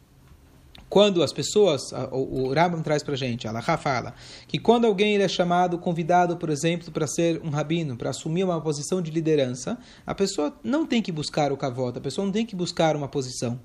quando 0.90 1.22
as 1.22 1.32
pessoas, 1.32 1.92
o, 2.12 2.50
o 2.50 2.82
traz 2.84 3.04
para 3.04 3.14
a 3.14 3.18
gente, 3.18 3.48
Allah 3.48 3.62
fala, 3.62 4.16
que 4.48 4.58
quando 4.58 4.86
alguém 4.86 5.16
é 5.22 5.28
chamado, 5.28 5.78
convidado, 5.78 6.36
por 6.36 6.50
exemplo, 6.50 6.92
para 6.92 7.06
ser 7.06 7.40
um 7.44 7.52
rabino, 7.52 7.96
para 7.96 8.10
assumir 8.10 8.44
uma 8.44 8.60
posição 8.60 9.00
de 9.00 9.12
liderança, 9.12 9.78
a 10.08 10.16
pessoa 10.16 10.58
não 10.64 10.88
tem 10.88 11.04
que 11.04 11.12
buscar 11.12 11.52
o 11.52 11.58
cavota, 11.58 12.00
a 12.00 12.02
pessoa 12.02 12.26
não 12.26 12.32
tem 12.32 12.48
que 12.48 12.56
buscar 12.56 12.96
uma 12.96 13.08
posição. 13.08 13.60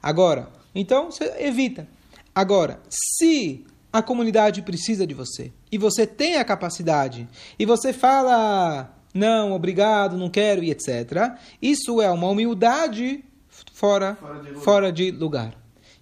Agora, 0.00 0.48
então, 0.72 1.10
você 1.10 1.34
evita. 1.40 1.88
Agora, 2.32 2.80
se 2.88 3.64
a 3.92 4.00
comunidade 4.00 4.62
precisa 4.62 5.04
de 5.04 5.14
você 5.14 5.52
e 5.72 5.78
você 5.78 6.06
tem 6.06 6.36
a 6.36 6.44
capacidade 6.44 7.28
e 7.58 7.66
você 7.66 7.92
fala 7.92 8.94
não, 9.12 9.52
obrigado, 9.52 10.16
não 10.16 10.30
quero 10.30 10.62
e 10.62 10.70
etc. 10.70 11.36
Isso 11.60 12.00
é 12.00 12.10
uma 12.10 12.28
humildade 12.28 13.24
fora, 13.84 14.16
fora, 14.16 14.40
de, 14.40 14.54
fora 14.54 14.92
de 14.92 15.10
lugar. 15.10 15.54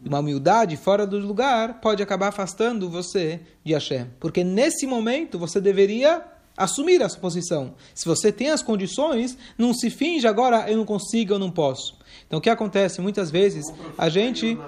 E 0.05 0.09
uma 0.09 0.21
humildade 0.21 0.77
fora 0.77 1.07
do 1.07 1.19
lugar 1.19 1.81
pode 1.81 2.03
acabar 2.03 2.29
afastando 2.29 2.89
você 2.89 3.41
de 3.65 3.73
Hashem. 3.73 4.07
Porque 4.21 4.45
nesse 4.45 4.87
momento 4.87 5.39
você 5.39 5.61
deveria 5.61 6.23
assumir 6.62 7.00
essa 7.00 7.19
posição. 7.19 7.75
Se 7.95 8.04
você 8.04 8.31
tem 8.31 8.50
as 8.50 8.62
condições, 8.62 9.37
não 9.57 9.75
se 9.75 9.90
finge 9.90 10.26
agora 10.26 10.71
eu 10.71 10.76
não 10.76 10.85
consigo, 10.85 11.35
eu 11.35 11.38
não 11.38 11.50
posso. 11.50 12.02
Então, 12.26 12.38
o 12.38 12.42
que 12.42 12.50
acontece 12.50 13.00
muitas 13.00 13.31
vezes, 13.31 13.73
a 13.97 14.09
gente. 14.09 14.59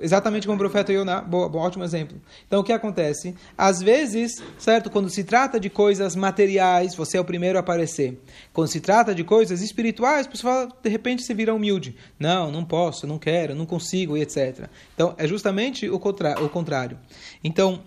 Exatamente 0.00 0.46
como 0.46 0.56
o 0.56 0.58
profeta 0.58 0.92
Yonah, 0.92 1.20
boa, 1.20 1.48
bom, 1.48 1.58
ótimo 1.58 1.84
exemplo. 1.84 2.18
Então, 2.46 2.60
o 2.60 2.64
que 2.64 2.72
acontece? 2.72 3.34
Às 3.56 3.82
vezes, 3.82 4.42
certo, 4.58 4.90
quando 4.90 5.10
se 5.10 5.24
trata 5.24 5.60
de 5.60 5.68
coisas 5.68 6.16
materiais, 6.16 6.94
você 6.94 7.18
é 7.18 7.20
o 7.20 7.24
primeiro 7.24 7.58
a 7.58 7.60
aparecer. 7.60 8.20
Quando 8.52 8.68
se 8.68 8.80
trata 8.80 9.14
de 9.14 9.24
coisas 9.24 9.60
espirituais, 9.60 10.26
você 10.26 10.42
fala, 10.42 10.68
de 10.82 10.88
repente 10.88 11.22
você 11.22 11.34
vira 11.34 11.54
humilde. 11.54 11.96
Não, 12.18 12.50
não 12.50 12.64
posso, 12.64 13.06
não 13.06 13.18
quero, 13.18 13.54
não 13.54 13.66
consigo, 13.66 14.16
e 14.16 14.22
etc. 14.22 14.68
Então, 14.94 15.14
é 15.18 15.26
justamente 15.26 15.88
o, 15.88 15.98
contra 15.98 16.42
o 16.42 16.48
contrário. 16.48 16.98
Então, 17.44 17.82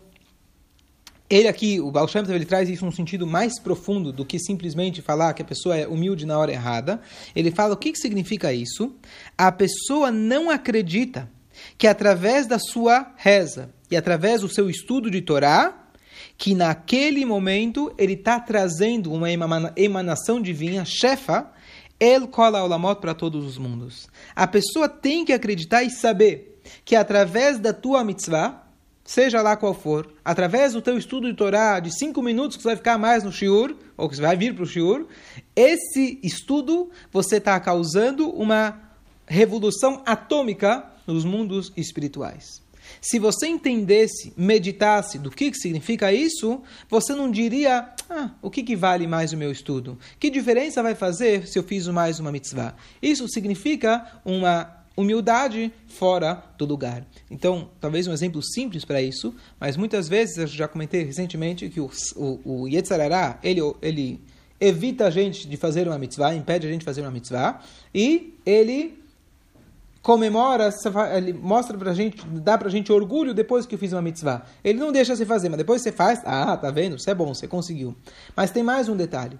ele 1.29 1.47
aqui, 1.47 1.79
o 1.79 1.89
Baal 1.89 2.07
Shem 2.07 2.23
ele 2.29 2.45
traz 2.45 2.69
isso 2.69 2.85
num 2.85 2.91
sentido 2.91 3.25
mais 3.25 3.59
profundo 3.59 4.11
do 4.11 4.23
que 4.23 4.37
simplesmente 4.37 5.01
falar 5.01 5.33
que 5.33 5.41
a 5.41 5.45
pessoa 5.45 5.75
é 5.75 5.87
humilde 5.87 6.25
na 6.25 6.37
hora 6.37 6.51
errada. 6.51 7.01
Ele 7.35 7.49
fala 7.49 7.73
o 7.73 7.77
que, 7.77 7.91
que 7.91 7.97
significa 7.97 8.53
isso. 8.53 8.93
A 9.35 9.51
pessoa 9.51 10.11
não 10.11 10.51
acredita 10.51 11.29
que 11.77 11.87
através 11.87 12.45
da 12.45 12.59
sua 12.59 13.13
reza 13.17 13.73
e 13.89 13.97
através 13.97 14.41
do 14.41 14.49
seu 14.49 14.69
estudo 14.69 15.09
de 15.09 15.21
Torá, 15.21 15.87
que 16.37 16.53
naquele 16.53 17.25
momento 17.25 17.91
ele 17.97 18.13
está 18.13 18.39
trazendo 18.39 19.11
uma 19.11 19.29
emanação 19.75 20.39
divina, 20.39 20.85
chefa, 20.85 21.51
El 21.99 22.27
Kola 22.27 22.63
Olamot 22.63 22.99
para 22.99 23.15
todos 23.15 23.45
os 23.45 23.57
mundos. 23.57 24.07
A 24.35 24.45
pessoa 24.45 24.87
tem 24.87 25.25
que 25.25 25.33
acreditar 25.33 25.83
e 25.83 25.89
saber 25.89 26.61
que 26.83 26.95
através 26.95 27.57
da 27.57 27.73
tua 27.73 28.03
mitzvah, 28.03 28.64
seja 29.05 29.41
lá 29.41 29.55
qual 29.55 29.73
for, 29.75 30.11
através 30.25 30.73
do 30.73 30.81
teu 30.81 30.97
estudo 30.97 31.27
de 31.29 31.37
Torá, 31.37 31.79
de 31.79 31.95
cinco 31.95 32.23
minutos 32.23 32.57
que 32.57 32.63
você 32.63 32.69
vai 32.69 32.75
ficar 32.75 32.97
mais 32.97 33.23
no 33.23 33.31
shiur, 33.31 33.75
ou 33.95 34.09
que 34.09 34.15
você 34.15 34.21
vai 34.21 34.35
vir 34.35 34.53
para 34.55 34.63
o 34.63 34.67
shiur, 34.67 35.05
esse 35.55 36.19
estudo 36.23 36.89
você 37.11 37.37
está 37.37 37.57
causando 37.59 38.27
uma 38.31 38.81
revolução 39.27 40.01
atômica 40.05 40.83
nos 41.05 41.23
mundos 41.23 41.71
espirituais. 41.77 42.65
Se 43.01 43.19
você 43.19 43.47
entendesse, 43.47 44.33
meditasse 44.35 45.17
do 45.19 45.29
que, 45.29 45.51
que 45.51 45.57
significa 45.57 46.11
isso, 46.11 46.61
você 46.89 47.13
não 47.13 47.29
diria, 47.29 47.89
ah, 48.09 48.31
o 48.41 48.49
que, 48.49 48.63
que 48.63 48.75
vale 48.75 49.07
mais 49.07 49.33
o 49.33 49.37
meu 49.37 49.51
estudo? 49.51 49.97
Que 50.19 50.29
diferença 50.29 50.83
vai 50.83 50.95
fazer 50.95 51.47
se 51.47 51.57
eu 51.57 51.63
fiz 51.63 51.87
mais 51.87 52.19
uma 52.19 52.31
mitzvah? 52.31 52.75
Isso 53.01 53.27
significa 53.27 54.19
uma 54.23 54.84
humildade 54.95 55.73
fora 55.87 56.43
do 56.57 56.65
lugar. 56.65 57.05
Então, 57.29 57.69
talvez 57.79 58.07
um 58.07 58.13
exemplo 58.13 58.41
simples 58.41 58.85
para 58.85 59.01
isso, 59.01 59.33
mas 59.59 59.75
muitas 59.75 60.07
vezes, 60.07 60.37
eu 60.37 60.47
já 60.47 60.67
comentei 60.67 61.03
recentemente 61.03 61.69
que 61.69 61.79
o, 61.79 61.89
o, 62.15 62.63
o 62.63 62.67
ele, 62.67 63.61
ele 63.81 64.21
evita 64.59 65.07
a 65.07 65.09
gente 65.09 65.47
de 65.47 65.57
fazer 65.57 65.87
uma 65.87 65.97
mitzvah, 65.97 66.33
impede 66.33 66.67
a 66.67 66.69
gente 66.69 66.79
de 66.79 66.85
fazer 66.85 67.01
uma 67.01 67.11
mitzvah, 67.11 67.61
e 67.93 68.33
ele 68.45 68.97
comemora, 70.01 70.69
ele 71.15 71.33
mostra 71.33 71.75
pra 71.77 71.91
gente, 71.93 72.23
dá 72.27 72.57
pra 72.57 72.69
gente 72.69 72.91
orgulho 72.91 73.33
depois 73.33 73.65
que 73.65 73.73
eu 73.73 73.79
fiz 73.79 73.91
uma 73.91 74.03
mitzvah. 74.03 74.43
Ele 74.63 74.77
não 74.77 74.91
deixa 74.91 75.15
você 75.15 75.25
fazer, 75.25 75.49
mas 75.49 75.57
depois 75.57 75.81
você 75.81 75.91
faz, 75.91 76.21
ah, 76.25 76.55
tá 76.55 76.69
vendo? 76.69 76.99
Você 76.99 77.09
é 77.09 77.15
bom, 77.15 77.33
você 77.33 77.47
conseguiu. 77.47 77.95
Mas 78.35 78.51
tem 78.51 78.61
mais 78.61 78.87
um 78.87 78.95
detalhe. 78.95 79.39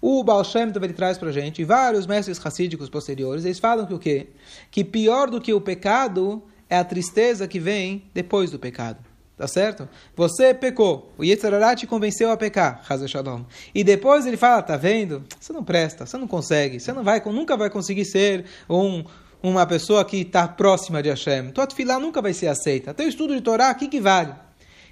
O 0.00 0.24
Baal 0.24 0.42
Shem 0.44 0.72
ele 0.74 0.92
traz 0.92 1.18
pra 1.18 1.30
gente, 1.30 1.60
e 1.60 1.64
vários 1.64 2.06
mestres 2.06 2.38
racídicos 2.38 2.88
posteriores, 2.88 3.44
eles 3.44 3.58
falam 3.58 3.86
que 3.86 3.94
o 3.94 3.98
quê? 3.98 4.28
Que 4.70 4.82
pior 4.82 5.28
do 5.28 5.40
que 5.40 5.52
o 5.52 5.60
pecado 5.60 6.42
é 6.68 6.78
a 6.78 6.84
tristeza 6.84 7.46
que 7.46 7.58
vem 7.58 8.04
depois 8.14 8.50
do 8.50 8.58
pecado. 8.58 8.98
Tá 9.36 9.48
certo? 9.48 9.88
Você 10.14 10.52
pecou. 10.52 11.10
O 11.16 11.24
Yetzirará 11.24 11.74
te 11.74 11.86
convenceu 11.86 12.30
a 12.30 12.36
pecar. 12.36 12.84
Shalom. 13.08 13.44
E 13.74 13.82
depois 13.82 14.26
ele 14.26 14.36
fala, 14.36 14.60
tá 14.60 14.76
vendo? 14.76 15.24
Você 15.40 15.50
não 15.50 15.64
presta, 15.64 16.04
você 16.04 16.18
não 16.18 16.26
consegue. 16.26 16.78
Você 16.78 16.92
não 16.92 17.02
vai, 17.02 17.22
nunca 17.24 17.56
vai 17.56 17.70
conseguir 17.70 18.04
ser 18.04 18.44
um 18.68 19.02
uma 19.42 19.66
pessoa 19.66 20.04
que 20.04 20.18
está 20.18 20.46
próxima 20.46 21.02
de 21.02 21.08
Hashem. 21.08 21.50
Tua 21.52 21.66
tefilá 21.66 21.98
nunca 21.98 22.20
vai 22.20 22.34
ser 22.34 22.48
aceita. 22.48 22.92
Teu 22.92 23.08
estudo 23.08 23.34
de 23.34 23.40
Torá, 23.40 23.70
o 23.70 23.74
que, 23.74 23.88
que 23.88 24.00
vale? 24.00 24.34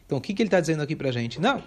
Então, 0.07 0.17
o 0.17 0.21
que, 0.21 0.33
que 0.33 0.43
ele 0.43 0.47
está 0.47 0.59
dizendo 0.59 0.83
aqui 0.83 0.97
para 0.97 1.13
gente? 1.13 1.39
Não. 1.39 1.63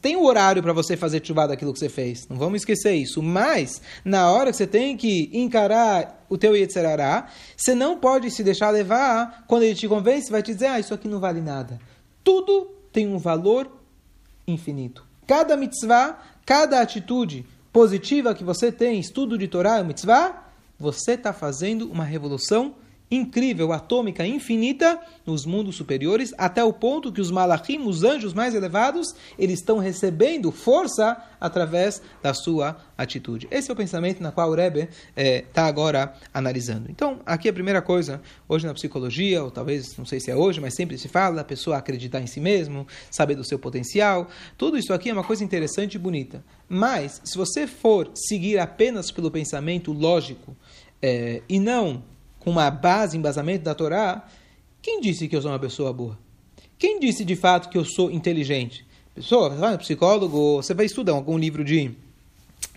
Tem 0.00 0.16
o 0.16 0.20
um 0.20 0.24
horário 0.24 0.62
para 0.62 0.72
você 0.72 0.96
fazer 0.96 1.24
chuva 1.24 1.46
daquilo 1.46 1.72
que 1.72 1.78
você 1.78 1.88
fez. 1.88 2.26
Não 2.28 2.36
vamos 2.36 2.62
esquecer 2.62 2.94
isso. 2.94 3.22
Mas, 3.22 3.80
na 4.04 4.30
hora 4.32 4.50
que 4.50 4.56
você 4.56 4.66
tem 4.66 4.96
que 4.96 5.30
encarar 5.32 6.24
o 6.28 6.36
teu 6.36 6.56
Yetzerará, 6.56 7.28
você 7.56 7.74
não 7.74 7.98
pode 7.98 8.30
se 8.30 8.42
deixar 8.42 8.70
levar. 8.70 9.44
Quando 9.46 9.62
ele 9.62 9.76
te 9.76 9.86
convence, 9.86 10.30
vai 10.30 10.42
te 10.42 10.52
dizer, 10.52 10.66
ah, 10.66 10.80
isso 10.80 10.92
aqui 10.92 11.06
não 11.06 11.20
vale 11.20 11.40
nada. 11.40 11.78
Tudo 12.24 12.70
tem 12.92 13.06
um 13.06 13.18
valor 13.18 13.70
infinito. 14.46 15.06
Cada 15.26 15.56
mitzvah, 15.56 16.18
cada 16.44 16.80
atitude 16.80 17.46
positiva 17.72 18.34
que 18.34 18.42
você 18.42 18.72
tem, 18.72 18.98
estudo 18.98 19.38
de 19.38 19.46
Torá, 19.46 19.82
mitzvah, 19.84 20.44
você 20.78 21.12
está 21.12 21.32
fazendo 21.32 21.90
uma 21.90 22.04
revolução 22.04 22.74
incrível, 23.10 23.72
atômica, 23.72 24.26
infinita 24.26 25.00
nos 25.24 25.46
mundos 25.46 25.76
superiores, 25.76 26.34
até 26.36 26.62
o 26.62 26.72
ponto 26.72 27.12
que 27.12 27.20
os 27.20 27.30
malachim, 27.30 27.86
os 27.86 28.04
anjos 28.04 28.34
mais 28.34 28.54
elevados, 28.54 29.14
eles 29.38 29.60
estão 29.60 29.78
recebendo 29.78 30.50
força 30.50 31.16
através 31.40 32.02
da 32.22 32.34
sua 32.34 32.76
atitude. 32.96 33.48
Esse 33.50 33.70
é 33.70 33.72
o 33.72 33.76
pensamento 33.76 34.22
na 34.22 34.32
qual 34.32 34.50
o 34.50 34.54
Rebbe 34.54 34.88
está 35.16 35.62
tá 35.62 35.66
agora 35.66 36.14
analisando. 36.32 36.90
Então, 36.90 37.20
aqui 37.24 37.48
a 37.48 37.52
primeira 37.52 37.80
coisa, 37.80 38.20
hoje 38.48 38.66
na 38.66 38.74
psicologia, 38.74 39.42
ou 39.42 39.50
talvez, 39.50 39.96
não 39.96 40.04
sei 40.04 40.20
se 40.20 40.30
é 40.30 40.36
hoje, 40.36 40.60
mas 40.60 40.74
sempre 40.74 40.98
se 40.98 41.08
fala 41.08 41.36
da 41.36 41.44
pessoa 41.44 41.76
acreditar 41.76 42.20
em 42.20 42.26
si 42.26 42.40
mesmo, 42.40 42.86
saber 43.10 43.34
do 43.34 43.44
seu 43.44 43.58
potencial. 43.58 44.28
Tudo 44.56 44.76
isso 44.76 44.92
aqui 44.92 45.10
é 45.10 45.12
uma 45.12 45.24
coisa 45.24 45.44
interessante 45.44 45.94
e 45.94 45.98
bonita. 45.98 46.44
Mas, 46.68 47.20
se 47.24 47.36
você 47.36 47.66
for 47.66 48.10
seguir 48.14 48.58
apenas 48.58 49.10
pelo 49.10 49.30
pensamento 49.30 49.92
lógico, 49.92 50.56
é, 51.00 51.42
e 51.48 51.60
não 51.60 52.02
com 52.38 52.50
uma 52.50 52.70
base, 52.70 53.16
embasamento 53.16 53.64
da 53.64 53.74
Torá, 53.74 54.26
quem 54.80 55.00
disse 55.00 55.28
que 55.28 55.36
eu 55.36 55.42
sou 55.42 55.50
uma 55.50 55.58
pessoa 55.58 55.92
boa? 55.92 56.18
Quem 56.78 57.00
disse 57.00 57.24
de 57.24 57.34
fato 57.34 57.68
que 57.68 57.76
eu 57.76 57.84
sou 57.84 58.10
inteligente? 58.10 58.86
Pessoa, 59.14 59.50
vai 59.50 59.72
no 59.72 59.78
psicólogo, 59.78 60.56
você 60.56 60.72
vai 60.72 60.86
estudar 60.86 61.12
algum 61.12 61.36
livro 61.36 61.64
de 61.64 61.90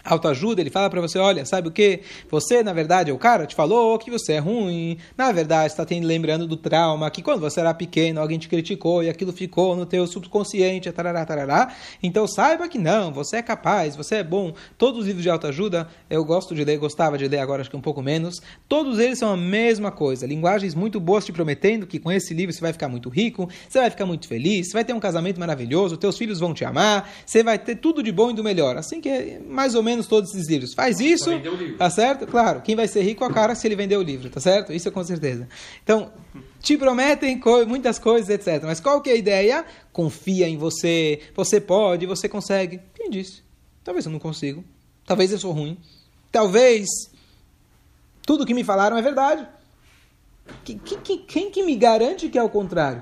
autoajuda, 0.03 0.62
ele 0.62 0.70
fala 0.70 0.89
para 0.89 1.01
você, 1.01 1.17
olha, 1.20 1.46
sabe 1.46 1.67
o 1.67 1.72
que? 1.72 2.01
Você, 2.29 2.63
na 2.63 2.74
verdade, 2.74 3.12
o 3.12 3.17
cara 3.17 3.46
te 3.46 3.55
falou 3.55 3.98
que 3.98 4.10
você 4.10 4.34
é 4.34 4.39
ruim. 4.39 4.98
Na 5.17 5.31
verdade, 5.31 5.74
está 5.74 5.86
lembrando 6.01 6.48
do 6.48 6.58
trauma, 6.58 7.10
que 7.10 7.22
quando 7.22 7.39
você 7.39 7.60
era 7.60 7.74
pequeno, 7.74 8.22
alguém 8.22 8.39
te 8.39 8.48
criticou 8.48 9.03
e 9.03 9.10
aquilo 9.10 9.31
ficou 9.31 9.75
no 9.75 9.86
teu 9.86 10.08
subconsciente, 10.08 10.91
tarará, 10.91 11.25
tarará. 11.25 11.74
Então 12.01 12.27
saiba 12.27 12.67
que 12.67 12.77
não, 12.77 13.12
você 13.12 13.38
é 13.38 13.41
capaz, 13.41 13.96
você 13.96 14.15
é 14.15 14.24
bom. 14.24 14.53
Todos 14.77 15.01
os 15.01 15.05
livros 15.05 15.24
de 15.24 15.29
autoajuda, 15.29 15.88
eu 16.10 16.24
gosto 16.24 16.55
de 16.55 16.63
ler, 16.63 16.77
gostava 16.77 17.17
de 17.17 17.27
ler 17.27 17.39
agora, 17.39 17.62
acho 17.62 17.70
que 17.70 17.75
um 17.75 17.81
pouco 17.81 18.01
menos. 18.01 18.41
Todos 18.67 19.00
eles 19.00 19.20
são 19.20 19.31
a 19.34 19.38
mesma 19.38 19.91
coisa. 19.91 20.25
Linguagens 20.25 20.74
muito 20.74 21.00
boas 21.00 21.25
te 21.25 21.31
prometendo 21.31 21.86
que 21.86 22.00
com 22.00 22.12
esse 22.12 22.34
livro 22.34 22.53
você 22.53 22.62
vai 22.62 22.74
ficar 22.74 22.88
muito 22.88 23.10
rico, 23.10 23.50
você 23.67 23.79
vai 23.79 23.89
ficar 23.89 24.05
muito 24.05 24.27
feliz, 24.27 24.67
você 24.67 24.74
vai 24.74 24.86
ter 24.86 24.93
um 24.93 25.00
casamento 25.00 25.39
maravilhoso, 25.39 25.98
teus 25.98 26.17
filhos 26.17 26.39
vão 26.39 26.53
te 26.53 26.63
amar, 26.63 27.10
você 27.25 27.43
vai 27.43 27.60
ter 27.60 27.75
tudo 27.75 28.01
de 28.01 28.12
bom 28.12 28.31
e 28.31 28.34
do 28.34 28.43
melhor. 28.43 28.77
Assim 28.77 29.01
que 29.01 29.10
é 29.10 29.41
mais 29.46 29.75
ou 29.75 29.84
menos 29.84 29.91
menos 29.92 30.08
todos 30.08 30.34
esses 30.34 30.48
livros. 30.48 30.74
Faz 30.74 31.00
isso, 31.00 31.30
tá 31.78 31.90
certo? 31.90 32.26
Claro, 32.26 32.62
quem 32.62 32.76
vai 32.76 32.88
ser 32.88 33.02
rico 33.02 33.24
é 33.24 33.28
a 33.28 33.32
cara 33.32 33.56
se 33.56 33.68
ele 33.68 33.76
vender 33.76 33.98
o 33.98 34.02
livro, 34.02 34.30
tá 34.30 34.40
certo? 34.40 34.72
Isso 34.72 34.88
é 34.88 34.92
com 34.92 35.04
certeza. 35.04 35.48
Então, 35.84 36.12
te 36.62 36.78
prometem 36.78 37.40
co 37.40 37.66
muitas 37.66 38.00
coisas, 38.00 38.30
etc. 38.30 38.64
Mas 38.64 38.80
qual 38.80 39.02
que 39.02 39.10
é 39.10 39.14
a 39.14 39.18
ideia? 39.18 39.66
Confia 39.92 40.48
em 40.48 40.58
você, 40.58 41.20
você 41.36 41.60
pode, 41.60 42.06
você 42.06 42.30
consegue. 42.30 42.80
Quem 42.96 43.10
disse? 43.10 43.44
Talvez 43.84 44.06
eu 44.06 44.12
não 44.12 44.20
consigo. 44.20 44.64
Talvez 45.06 45.32
eu 45.32 45.38
sou 45.38 45.52
ruim. 45.52 45.78
Talvez 46.32 46.88
tudo 48.26 48.46
que 48.46 48.54
me 48.54 48.64
falaram 48.64 48.98
é 48.98 49.02
verdade. 49.02 49.48
Que, 50.64 50.76
que, 50.76 51.18
quem 51.18 51.52
que 51.52 51.64
me 51.64 51.76
garante 51.76 52.30
que 52.30 52.38
é 52.38 52.44
o 52.44 52.50
contrário? 52.50 53.02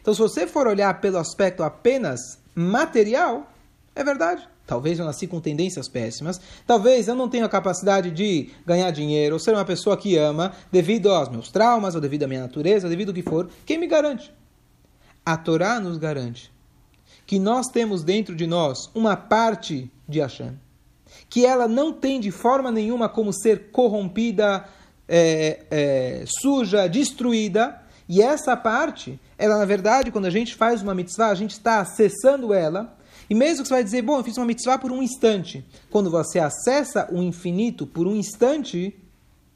Então, 0.00 0.14
se 0.14 0.20
você 0.20 0.46
for 0.46 0.66
olhar 0.66 1.00
pelo 1.00 1.18
aspecto 1.18 1.62
apenas 1.62 2.38
material, 2.54 3.52
é 3.94 4.04
verdade. 4.04 4.48
Talvez 4.66 4.98
eu 4.98 5.04
nasci 5.04 5.26
com 5.26 5.40
tendências 5.40 5.88
péssimas. 5.88 6.40
Talvez 6.66 7.06
eu 7.06 7.14
não 7.14 7.28
tenha 7.28 7.44
a 7.44 7.48
capacidade 7.48 8.10
de 8.10 8.50
ganhar 8.66 8.90
dinheiro 8.90 9.36
ou 9.36 9.38
ser 9.38 9.52
uma 9.52 9.64
pessoa 9.64 9.96
que 9.96 10.16
ama 10.16 10.52
devido 10.72 11.10
aos 11.10 11.28
meus 11.28 11.50
traumas, 11.50 11.94
ou 11.94 12.00
devido 12.00 12.24
à 12.24 12.26
minha 12.26 12.40
natureza, 12.40 12.88
devido 12.88 13.10
ao 13.10 13.14
que 13.14 13.22
for. 13.22 13.48
Quem 13.64 13.78
me 13.78 13.86
garante? 13.86 14.32
A 15.24 15.36
Torá 15.36 15.78
nos 15.78 15.98
garante 15.98 16.52
que 17.26 17.38
nós 17.38 17.66
temos 17.66 18.02
dentro 18.04 18.34
de 18.34 18.46
nós 18.46 18.90
uma 18.94 19.16
parte 19.16 19.90
de 20.08 20.20
Hashem, 20.20 20.58
que 21.28 21.44
ela 21.44 21.66
não 21.66 21.92
tem 21.92 22.20
de 22.20 22.30
forma 22.30 22.70
nenhuma 22.70 23.08
como 23.08 23.32
ser 23.32 23.70
corrompida, 23.70 24.64
é, 25.08 25.64
é, 25.70 26.24
suja, 26.40 26.88
destruída. 26.88 27.82
E 28.08 28.22
essa 28.22 28.56
parte, 28.56 29.18
ela 29.36 29.58
na 29.58 29.64
verdade, 29.64 30.12
quando 30.12 30.26
a 30.26 30.30
gente 30.30 30.54
faz 30.54 30.82
uma 30.82 30.94
mitzvah, 30.94 31.28
a 31.28 31.34
gente 31.34 31.52
está 31.52 31.80
acessando 31.80 32.54
ela 32.54 32.95
e 33.28 33.34
mesmo 33.34 33.62
que 33.62 33.68
você 33.68 33.74
vai 33.74 33.84
dizer, 33.84 34.02
bom, 34.02 34.18
eu 34.18 34.24
fiz 34.24 34.36
uma 34.36 34.46
mitzvah 34.46 34.78
por 34.78 34.92
um 34.92 35.02
instante. 35.02 35.64
Quando 35.90 36.10
você 36.10 36.38
acessa 36.38 37.08
o 37.12 37.22
infinito 37.22 37.86
por 37.86 38.06
um 38.06 38.14
instante, 38.14 38.94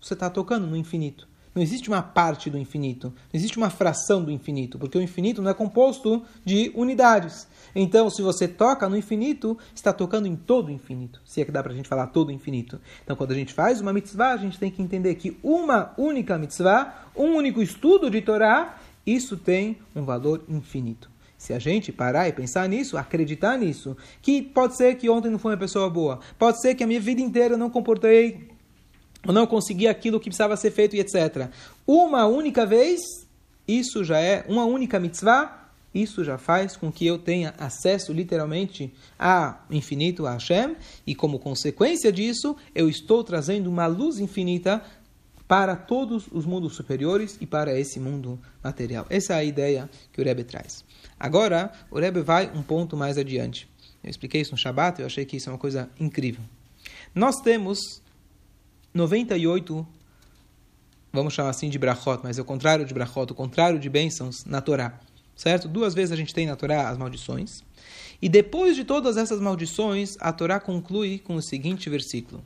você 0.00 0.14
está 0.14 0.28
tocando 0.28 0.66
no 0.66 0.76
infinito. 0.76 1.28
Não 1.52 1.62
existe 1.62 1.88
uma 1.88 2.00
parte 2.00 2.48
do 2.48 2.56
infinito, 2.56 3.08
não 3.08 3.34
existe 3.34 3.56
uma 3.56 3.70
fração 3.70 4.22
do 4.22 4.30
infinito, 4.30 4.78
porque 4.78 4.96
o 4.96 5.02
infinito 5.02 5.42
não 5.42 5.50
é 5.50 5.54
composto 5.54 6.22
de 6.44 6.70
unidades. 6.76 7.48
Então, 7.74 8.08
se 8.08 8.22
você 8.22 8.46
toca 8.46 8.88
no 8.88 8.96
infinito, 8.96 9.58
está 9.74 9.92
tocando 9.92 10.28
em 10.28 10.36
todo 10.36 10.68
o 10.68 10.70
infinito. 10.70 11.20
Se 11.24 11.40
é 11.40 11.44
que 11.44 11.50
dá 11.50 11.60
para 11.60 11.72
a 11.72 11.74
gente 11.74 11.88
falar 11.88 12.06
todo 12.06 12.28
o 12.28 12.32
infinito. 12.32 12.80
Então, 13.02 13.16
quando 13.16 13.32
a 13.32 13.34
gente 13.34 13.52
faz 13.52 13.80
uma 13.80 13.92
mitzvah, 13.92 14.32
a 14.32 14.36
gente 14.36 14.60
tem 14.60 14.70
que 14.70 14.80
entender 14.80 15.16
que 15.16 15.36
uma 15.42 15.92
única 15.98 16.38
mitzvah, 16.38 17.10
um 17.16 17.34
único 17.34 17.60
estudo 17.60 18.08
de 18.08 18.20
Torá, 18.20 18.78
isso 19.04 19.36
tem 19.36 19.78
um 19.94 20.04
valor 20.04 20.44
infinito. 20.48 21.09
Se 21.40 21.54
a 21.54 21.58
gente 21.58 21.90
parar 21.90 22.28
e 22.28 22.34
pensar 22.34 22.68
nisso, 22.68 22.98
acreditar 22.98 23.56
nisso, 23.56 23.96
que 24.20 24.42
pode 24.42 24.76
ser 24.76 24.96
que 24.96 25.08
ontem 25.08 25.30
não 25.30 25.38
foi 25.38 25.52
uma 25.52 25.58
pessoa 25.58 25.88
boa, 25.88 26.20
pode 26.38 26.60
ser 26.60 26.74
que 26.74 26.84
a 26.84 26.86
minha 26.86 27.00
vida 27.00 27.22
inteira 27.22 27.54
eu 27.54 27.58
não 27.58 27.70
comportei, 27.70 28.50
ou 29.26 29.32
não 29.32 29.46
consegui 29.46 29.88
aquilo 29.88 30.20
que 30.20 30.28
precisava 30.28 30.54
ser 30.54 30.70
feito 30.70 30.94
e 30.94 31.00
etc. 31.00 31.48
Uma 31.86 32.26
única 32.26 32.66
vez, 32.66 33.00
isso 33.66 34.04
já 34.04 34.18
é 34.20 34.44
uma 34.50 34.66
única 34.66 35.00
mitzvah, 35.00 35.70
isso 35.94 36.22
já 36.22 36.36
faz 36.36 36.76
com 36.76 36.92
que 36.92 37.06
eu 37.06 37.16
tenha 37.16 37.54
acesso 37.56 38.12
literalmente 38.12 38.92
a 39.18 39.60
infinito, 39.70 40.26
a 40.26 40.32
Hashem, 40.32 40.76
e 41.06 41.14
como 41.14 41.38
consequência 41.38 42.12
disso, 42.12 42.54
eu 42.74 42.86
estou 42.86 43.24
trazendo 43.24 43.70
uma 43.70 43.86
luz 43.86 44.18
infinita 44.18 44.82
para 45.50 45.74
todos 45.74 46.28
os 46.30 46.46
mundos 46.46 46.76
superiores 46.76 47.36
e 47.40 47.44
para 47.44 47.76
esse 47.76 47.98
mundo 47.98 48.38
material. 48.62 49.04
Essa 49.10 49.32
é 49.32 49.36
a 49.38 49.42
ideia 49.42 49.90
que 50.12 50.20
o 50.20 50.24
Rebbe 50.24 50.44
traz. 50.44 50.84
Agora, 51.18 51.72
o 51.90 51.98
Rebbe 51.98 52.20
vai 52.20 52.48
um 52.54 52.62
ponto 52.62 52.96
mais 52.96 53.18
adiante. 53.18 53.68
Eu 54.00 54.08
expliquei 54.08 54.42
isso 54.42 54.52
no 54.52 54.56
Shabat, 54.56 55.00
eu 55.00 55.06
achei 55.06 55.24
que 55.24 55.36
isso 55.36 55.50
é 55.50 55.52
uma 55.52 55.58
coisa 55.58 55.90
incrível. 55.98 56.40
Nós 57.12 57.40
temos 57.40 58.00
98, 58.94 59.84
vamos 61.12 61.34
chamar 61.34 61.50
assim 61.50 61.68
de 61.68 61.80
brachot, 61.80 62.20
mas 62.22 62.38
é 62.38 62.42
o 62.42 62.44
contrário 62.44 62.84
de 62.84 62.94
brachot, 62.94 63.32
o 63.32 63.34
contrário 63.34 63.80
de 63.80 63.90
bênçãos 63.90 64.44
na 64.44 64.60
Torá. 64.60 65.00
Certo? 65.34 65.66
Duas 65.66 65.94
vezes 65.94 66.12
a 66.12 66.16
gente 66.16 66.32
tem 66.32 66.46
na 66.46 66.54
Torá 66.54 66.88
as 66.88 66.96
maldições. 66.96 67.64
E 68.22 68.28
depois 68.28 68.76
de 68.76 68.84
todas 68.84 69.16
essas 69.16 69.40
maldições, 69.40 70.16
a 70.20 70.32
Torá 70.32 70.60
conclui 70.60 71.18
com 71.18 71.34
o 71.34 71.42
seguinte 71.42 71.90
versículo: 71.90 72.40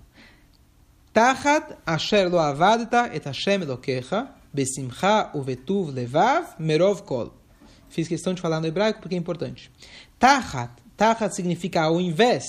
Tachat 1.15 1.77
asher 1.87 2.29
lo 2.29 2.41
avadta 2.41 3.09
et 3.15 3.25
Hashem 3.25 3.63
elokecha, 3.63 4.31
besimcha 4.53 5.31
uvetuv 5.33 5.93
levav 5.95 6.59
merov 6.59 7.05
kol. 7.05 7.33
Fiz 7.89 8.09
questão 8.09 8.35
de 8.35 8.41
falar 8.41 8.61
no 8.61 8.67
hebraico 8.67 9.01
porque 9.01 9.15
é 9.15 9.19
importante. 9.19 9.71
Tachat, 10.19 10.73
tachat 10.97 11.33
significa 11.33 11.83
ao 11.83 12.01
invés. 12.01 12.45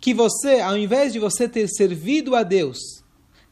Que 0.00 0.12
você, 0.12 0.60
ao 0.60 0.76
invés 0.76 1.12
de 1.12 1.20
você 1.20 1.48
ter 1.48 1.68
servido 1.68 2.34
a 2.34 2.42
Deus, 2.42 2.78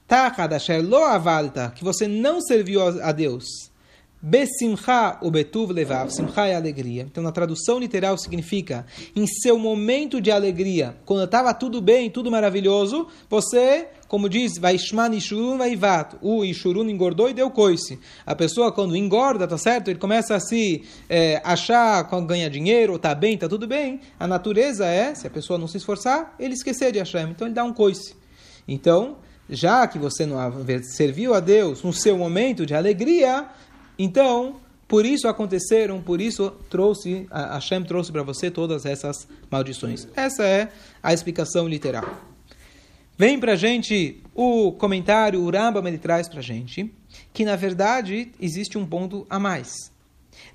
tachat 0.08 0.52
asher 0.52 0.82
lo 0.82 1.04
avalta, 1.04 1.70
que 1.70 1.84
você 1.84 2.08
não 2.08 2.40
serviu 2.40 2.80
a 2.82 3.12
Deus, 3.12 3.44
Besimcha 4.20 5.16
o 5.22 5.30
betuv 5.30 5.72
levav. 5.72 6.10
Simcha 6.10 6.46
é 6.46 6.56
alegria. 6.56 7.02
Então, 7.02 7.22
na 7.22 7.30
tradução 7.30 7.78
literal, 7.78 8.18
significa 8.18 8.84
em 9.14 9.26
seu 9.28 9.56
momento 9.56 10.20
de 10.20 10.28
alegria, 10.30 10.96
quando 11.06 11.22
estava 11.22 11.54
tudo 11.54 11.80
bem, 11.80 12.10
tudo 12.10 12.28
maravilhoso, 12.28 13.06
você, 13.30 13.86
como 14.08 14.28
diz, 14.28 14.58
vai 14.58 14.76
shman 14.76 15.14
ishurun 15.14 15.56
vaivat. 15.56 16.16
O 16.20 16.44
ishurun 16.44 16.88
engordou 16.88 17.30
e 17.30 17.32
deu 17.32 17.48
coice. 17.48 18.00
A 18.26 18.34
pessoa, 18.34 18.72
quando 18.72 18.96
engorda, 18.96 19.46
tá 19.46 19.56
certo? 19.56 19.88
Ele 19.88 20.00
começa 20.00 20.34
a 20.34 20.40
se 20.40 20.82
é, 21.08 21.40
achar 21.44 22.02
quando 22.08 22.26
ganha 22.26 22.50
dinheiro, 22.50 22.98
tá 22.98 23.14
bem, 23.14 23.38
tá 23.38 23.48
tudo 23.48 23.68
bem. 23.68 24.00
A 24.18 24.26
natureza 24.26 24.84
é, 24.84 25.14
se 25.14 25.28
a 25.28 25.30
pessoa 25.30 25.60
não 25.60 25.68
se 25.68 25.76
esforçar, 25.76 26.34
ele 26.40 26.54
esquecer 26.54 26.90
de 26.90 26.98
Hashem. 26.98 27.30
Então, 27.30 27.46
ele 27.46 27.54
dá 27.54 27.62
um 27.62 27.72
coice. 27.72 28.16
Então, 28.66 29.16
já 29.48 29.86
que 29.86 29.98
você 29.98 30.26
não 30.26 30.38
serviu 30.82 31.32
a 31.34 31.40
Deus 31.40 31.82
no 31.82 31.92
seu 31.92 32.18
momento 32.18 32.66
de 32.66 32.74
alegria, 32.74 33.48
então, 33.98 34.56
por 34.86 35.04
isso 35.04 35.28
aconteceram, 35.28 36.00
por 36.00 36.20
isso 36.20 36.50
trouxe, 36.70 37.26
a 37.30 37.54
Hashem 37.54 37.84
trouxe 37.84 38.10
para 38.10 38.22
você 38.22 38.50
todas 38.50 38.86
essas 38.86 39.28
maldições. 39.50 40.06
Essa 40.16 40.44
é 40.44 40.70
a 41.02 41.12
explicação 41.12 41.68
literal. 41.68 42.28
Vem 43.18 43.38
para 43.40 43.56
gente 43.56 44.22
o 44.34 44.72
comentário, 44.72 45.42
o 45.42 45.50
Rambam 45.50 45.86
ele 45.86 45.98
traz 45.98 46.28
para 46.28 46.40
gente 46.40 46.90
que, 47.32 47.44
na 47.44 47.56
verdade, 47.56 48.30
existe 48.40 48.78
um 48.78 48.86
ponto 48.86 49.26
a 49.28 49.38
mais. 49.38 49.90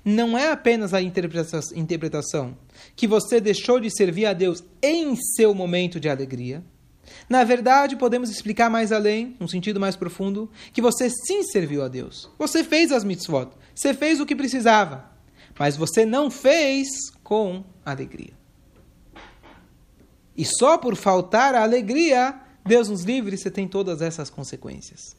Não 0.02 0.36
é 0.36 0.50
apenas 0.50 0.94
a 0.94 1.02
interpretação 1.02 2.56
que 2.96 3.06
você 3.06 3.40
deixou 3.40 3.78
de 3.78 3.94
servir 3.94 4.26
a 4.26 4.32
Deus 4.32 4.64
em 4.82 5.14
seu 5.14 5.54
momento 5.54 6.00
de 6.00 6.08
alegria, 6.08 6.64
na 7.28 7.44
verdade, 7.44 7.96
podemos 7.96 8.30
explicar 8.30 8.70
mais 8.70 8.92
além, 8.92 9.36
num 9.38 9.48
sentido 9.48 9.80
mais 9.80 9.96
profundo, 9.96 10.50
que 10.72 10.82
você 10.82 11.08
sim 11.10 11.42
serviu 11.42 11.82
a 11.82 11.88
Deus. 11.88 12.30
Você 12.38 12.62
fez 12.62 12.92
as 12.92 13.04
mitzvot. 13.04 13.50
Você 13.74 13.92
fez 13.94 14.20
o 14.20 14.26
que 14.26 14.36
precisava. 14.36 15.10
Mas 15.58 15.76
você 15.76 16.04
não 16.04 16.30
fez 16.30 16.88
com 17.22 17.64
alegria. 17.84 18.32
E 20.36 20.44
só 20.44 20.76
por 20.76 20.96
faltar 20.96 21.54
a 21.54 21.62
alegria, 21.62 22.34
Deus 22.66 22.88
nos 22.88 23.02
livre, 23.04 23.36
você 23.36 23.50
tem 23.50 23.68
todas 23.68 24.02
essas 24.02 24.28
consequências. 24.28 25.16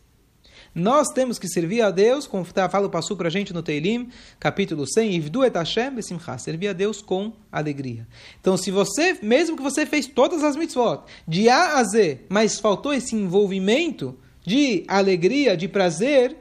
Nós 0.75 1.08
temos 1.08 1.39
que 1.39 1.48
servir 1.48 1.82
a 1.82 1.89
Deus, 1.89 2.27
como 2.27 2.44
fala 2.44 2.86
o 2.86 2.89
Passu 2.89 3.15
para 3.15 3.29
a 3.29 3.32
gente 3.32 3.53
no 3.53 3.63
Teilim, 3.63 4.10
capítulo 4.38 4.86
100, 4.86 5.15
Ivdu 5.15 5.46
et 5.46 5.55
Hashem 5.55 5.96
besimcha, 5.96 6.38
servir 6.38 6.67
a 6.67 6.74
Deus 6.74 7.01
com 7.01 7.32
alegria. 7.50 8.06
Então, 8.41 8.58
se 8.58 8.71
você, 8.71 9.17
mesmo 9.21 9.56
que 9.56 9.63
você 9.63 9.86
fez 9.86 10.06
todas 10.06 10.43
as 10.43 10.58
mitzvot, 10.58 11.04
de 11.26 11.47
A 11.47 11.78
a 11.78 11.84
Z, 11.86 12.26
mas 12.28 12.60
faltou 12.60 12.93
esse 12.93 13.15
envolvimento 13.15 14.19
de 14.45 14.84
alegria, 14.89 15.56
de 15.56 15.69
prazer, 15.69 16.36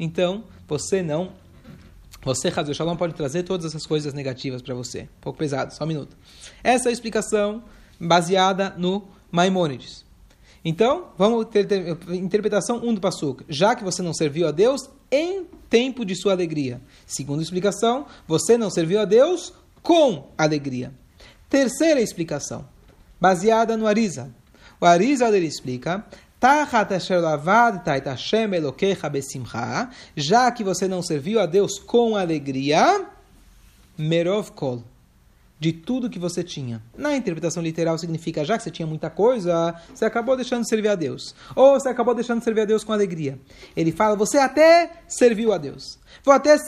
então 0.00 0.42
você 0.66 1.00
não 1.00 1.32
você, 2.24 2.48
Hazel 2.48 2.74
Shalom, 2.74 2.96
pode 2.96 3.14
trazer 3.14 3.44
todas 3.44 3.66
essas 3.66 3.86
coisas 3.86 4.12
negativas 4.12 4.60
para 4.60 4.74
você. 4.74 5.02
Um 5.02 5.20
pouco 5.20 5.38
pesado, 5.38 5.72
só 5.72 5.84
um 5.84 5.86
minuto. 5.86 6.16
Essa 6.64 6.88
é 6.88 6.90
a 6.90 6.92
explicação 6.92 7.62
baseada 8.00 8.74
no 8.76 9.06
Maimônides. 9.30 10.05
Então, 10.68 11.10
vamos 11.16 11.46
ter, 11.46 11.64
ter 11.64 11.96
interpretação 12.08 12.78
1 12.78 12.88
um 12.88 12.94
do 12.94 13.00
Passuk. 13.00 13.44
Já 13.48 13.76
que 13.76 13.84
você 13.84 14.02
não 14.02 14.12
serviu 14.12 14.48
a 14.48 14.50
Deus 14.50 14.90
em 15.12 15.44
tempo 15.70 16.04
de 16.04 16.16
sua 16.16 16.32
alegria. 16.32 16.80
Segunda 17.06 17.40
explicação, 17.40 18.04
você 18.26 18.58
não 18.58 18.68
serviu 18.68 18.98
a 18.98 19.04
Deus 19.04 19.52
com 19.80 20.26
alegria. 20.36 20.92
Terceira 21.48 22.00
explicação, 22.00 22.66
baseada 23.20 23.76
no 23.76 23.86
Arisa. 23.86 24.34
O 24.80 24.86
Arisa 24.86 25.28
ele 25.28 25.46
explica 25.46 26.04
já 30.16 30.50
que 30.50 30.64
você 30.64 30.88
não 30.88 31.00
serviu 31.00 31.38
a 31.38 31.46
Deus 31.46 31.78
com 31.78 32.16
alegria, 32.16 33.06
merov 33.96 34.50
kol 34.50 34.82
de 35.58 35.72
tudo 35.72 36.10
que 36.10 36.18
você 36.18 36.42
tinha. 36.44 36.82
Na 36.96 37.16
interpretação 37.16 37.62
literal 37.62 37.96
significa 37.98 38.44
já 38.44 38.56
que 38.56 38.62
você 38.62 38.70
tinha 38.70 38.86
muita 38.86 39.08
coisa, 39.08 39.74
você 39.94 40.04
acabou 40.04 40.36
deixando 40.36 40.62
de 40.62 40.68
servir 40.68 40.88
a 40.88 40.94
Deus. 40.94 41.34
Ou 41.54 41.72
você 41.80 41.88
acabou 41.88 42.14
deixando 42.14 42.38
de 42.38 42.44
servir 42.44 42.62
a 42.62 42.66
Deus 42.66 42.84
com 42.84 42.92
alegria. 42.92 43.38
Ele 43.74 43.90
fala, 43.90 44.16
você 44.16 44.38
até 44.38 45.02
serviu 45.08 45.52
a 45.52 45.58
Deus. 45.58 45.98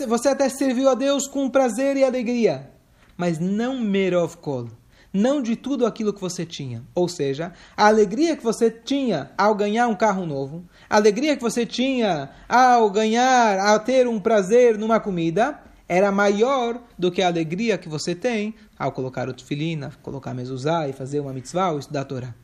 Você 0.07 0.29
até 0.29 0.49
serviu 0.49 0.89
a 0.89 0.95
Deus 0.95 1.27
com 1.27 1.51
prazer 1.51 1.97
e 1.97 2.05
alegria. 2.05 2.71
Mas 3.17 3.39
não 3.39 3.79
merov 3.79 4.37
kol. 4.37 4.69
Não 5.13 5.43
de 5.43 5.57
tudo 5.57 5.87
aquilo 5.87 6.13
que 6.13 6.21
você 6.21 6.45
tinha. 6.47 6.83
Ou 6.95 7.09
seja, 7.09 7.53
a 7.77 7.87
alegria 7.87 8.37
que 8.37 8.45
você 8.45 8.71
tinha 8.71 9.31
ao 9.37 9.55
ganhar 9.55 9.89
um 9.89 9.95
carro 9.95 10.27
novo, 10.27 10.65
a 10.89 10.97
alegria 10.97 11.35
que 11.35 11.43
você 11.43 11.65
tinha 11.65 12.31
ao 12.49 12.91
ganhar, 12.91 13.59
ao 13.59 13.81
ter 13.81 14.07
um 14.07 14.21
prazer 14.21 14.77
numa 14.79 15.01
comida, 15.01 15.59
era 15.89 16.13
maior 16.13 16.81
do 16.99 17.11
que 17.11 17.23
a 17.23 17.27
alegria 17.27 17.79
que 17.79 17.89
você 17.89 18.15
tem 18.15 18.55
ao 18.79 18.93
colocar 18.93 19.29
o 19.29 19.33
tefilina, 19.33 19.93
colocar 20.03 20.35
mezuzá 20.35 20.87
e 20.87 20.93
fazer 20.93 21.21
uma 21.21 21.33
mitzvah 21.33 21.71
ou 21.73 21.79
estudar 21.79 22.03
a 22.03 22.05
Torá. 22.05 22.35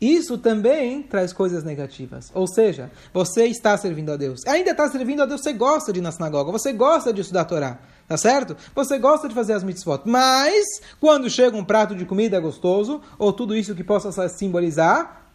Isso 0.00 0.36
também 0.36 1.02
traz 1.02 1.32
coisas 1.32 1.64
negativas. 1.64 2.30
Ou 2.34 2.46
seja, 2.46 2.90
você 3.14 3.46
está 3.46 3.76
servindo 3.78 4.12
a 4.12 4.16
Deus. 4.16 4.46
Ainda 4.46 4.72
está 4.72 4.88
servindo 4.90 5.22
a 5.22 5.26
Deus, 5.26 5.40
você 5.40 5.54
gosta 5.54 5.92
de 5.92 6.00
ir 6.00 6.02
na 6.02 6.12
sinagoga, 6.12 6.52
você 6.52 6.72
gosta 6.72 7.12
de 7.12 7.22
estudar 7.22 7.42
a 7.42 7.44
Torá. 7.46 7.78
Tá 8.06 8.16
certo? 8.16 8.56
Você 8.74 8.98
gosta 8.98 9.28
de 9.28 9.34
fazer 9.34 9.54
as 9.54 9.64
mitzvot. 9.64 10.02
Mas, 10.04 10.64
quando 11.00 11.28
chega 11.28 11.56
um 11.56 11.64
prato 11.64 11.94
de 11.94 12.04
comida 12.04 12.38
gostoso, 12.38 13.00
ou 13.18 13.32
tudo 13.32 13.56
isso 13.56 13.74
que 13.74 13.82
possa 13.82 14.28
simbolizar, 14.28 15.25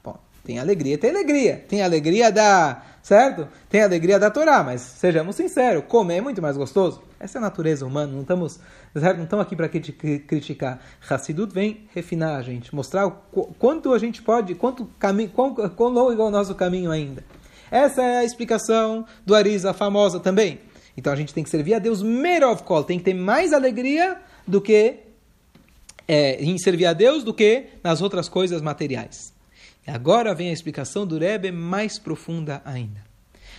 tem 0.43 0.59
alegria, 0.59 0.97
tem 0.97 1.11
alegria. 1.11 1.65
Tem 1.67 1.81
alegria 1.81 2.31
da. 2.31 2.83
Certo? 3.01 3.47
Tem 3.69 3.81
alegria 3.81 4.19
da 4.19 4.29
Torá, 4.29 4.63
mas 4.63 4.81
sejamos 4.81 5.35
sinceros, 5.35 5.83
comer 5.87 6.17
é 6.17 6.21
muito 6.21 6.39
mais 6.39 6.55
gostoso. 6.55 7.01
Essa 7.19 7.37
é 7.37 7.39
a 7.39 7.41
natureza 7.41 7.83
humana, 7.85 8.13
não 8.13 8.21
estamos, 8.21 8.59
não 8.93 9.23
estamos 9.23 9.45
aqui 9.45 9.55
para 9.55 9.67
criticar. 9.67 10.79
Hassidut 11.09 11.51
vem 11.51 11.87
refinar 11.95 12.37
a 12.37 12.43
gente, 12.43 12.73
mostrar 12.75 13.07
o 13.07 13.11
quanto 13.57 13.91
a 13.91 13.97
gente 13.97 14.21
pode, 14.21 14.53
quanto 14.53 14.85
caminho, 14.99 15.29
quão, 15.29 15.89
longo 15.89 16.11
é 16.11 16.25
o 16.25 16.29
nosso 16.29 16.53
caminho 16.53 16.91
ainda. 16.91 17.23
Essa 17.71 18.03
é 18.03 18.17
a 18.19 18.23
explicação 18.23 19.05
do 19.25 19.33
Arisa, 19.33 19.73
famosa 19.73 20.19
também. 20.19 20.59
Então 20.95 21.11
a 21.11 21.15
gente 21.15 21.33
tem 21.33 21.43
que 21.43 21.49
servir 21.49 21.73
a 21.73 21.79
Deus 21.79 22.03
merov 22.03 22.61
kol, 22.61 22.83
tem 22.83 22.99
que 22.99 23.05
ter 23.05 23.13
mais 23.15 23.51
alegria 23.51 24.17
do 24.47 24.61
que 24.61 24.99
é, 26.07 26.43
em 26.43 26.57
servir 26.59 26.85
a 26.85 26.93
Deus 26.93 27.23
do 27.23 27.33
que 27.33 27.65
nas 27.83 28.01
outras 28.01 28.29
coisas 28.29 28.61
materiais. 28.61 29.30
Agora 29.85 30.33
vem 30.35 30.49
a 30.49 30.53
explicação 30.53 31.05
do 31.07 31.17
Rebbe 31.17 31.51
mais 31.51 31.97
profunda 31.97 32.61
ainda. 32.63 32.99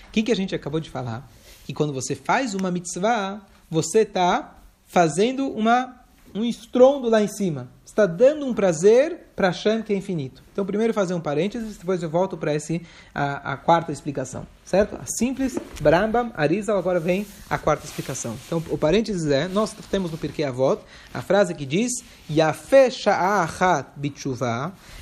O 0.09 0.13
que, 0.13 0.23
que 0.23 0.33
a 0.33 0.37
gente 0.37 0.55
acabou 0.55 0.81
de 0.81 0.91
falar? 0.91 1.29
Que 1.65 1.73
quando 1.73 1.93
você 1.93 2.15
faz 2.15 2.55
uma 2.55 2.71
mitzvah, 2.71 3.41
você 3.71 4.01
está 4.01 4.57
fazendo 4.87 5.49
uma, 5.49 6.02
um 6.35 6.45
estrondo 6.45 7.09
lá 7.09 7.23
em 7.23 7.29
cima. 7.29 7.69
Está 7.85 8.07
dando 8.07 8.47
um 8.47 8.55
prazer 8.55 9.33
para 9.37 9.49
Hashem 9.49 9.83
que 9.83 9.93
é 9.93 9.97
infinito. 9.97 10.43
Então, 10.51 10.65
primeiro 10.65 10.95
fazer 10.95 11.13
um 11.13 11.21
parênteses, 11.21 11.77
depois 11.77 12.03
eu 12.03 12.09
volto 12.09 12.39
para 12.39 12.53
a, 13.15 13.53
a 13.53 13.57
quarta 13.57 13.93
explicação. 13.93 14.47
Certo? 14.65 14.97
A 14.97 15.05
simples, 15.05 15.59
Brambam, 15.79 16.33
Arizal, 16.35 16.79
agora 16.79 16.99
vem 16.99 17.27
a 17.51 17.59
quarta 17.59 17.85
explicação. 17.85 18.35
Então, 18.47 18.63
o 18.71 18.79
parênteses 18.79 19.31
é, 19.31 19.47
nós 19.47 19.75
temos 19.91 20.11
no 20.11 20.17
Pirkei 20.17 20.45
Avot, 20.45 20.81
a 21.13 21.21
frase 21.21 21.55
que 21.55 21.67
diz, 21.67 21.91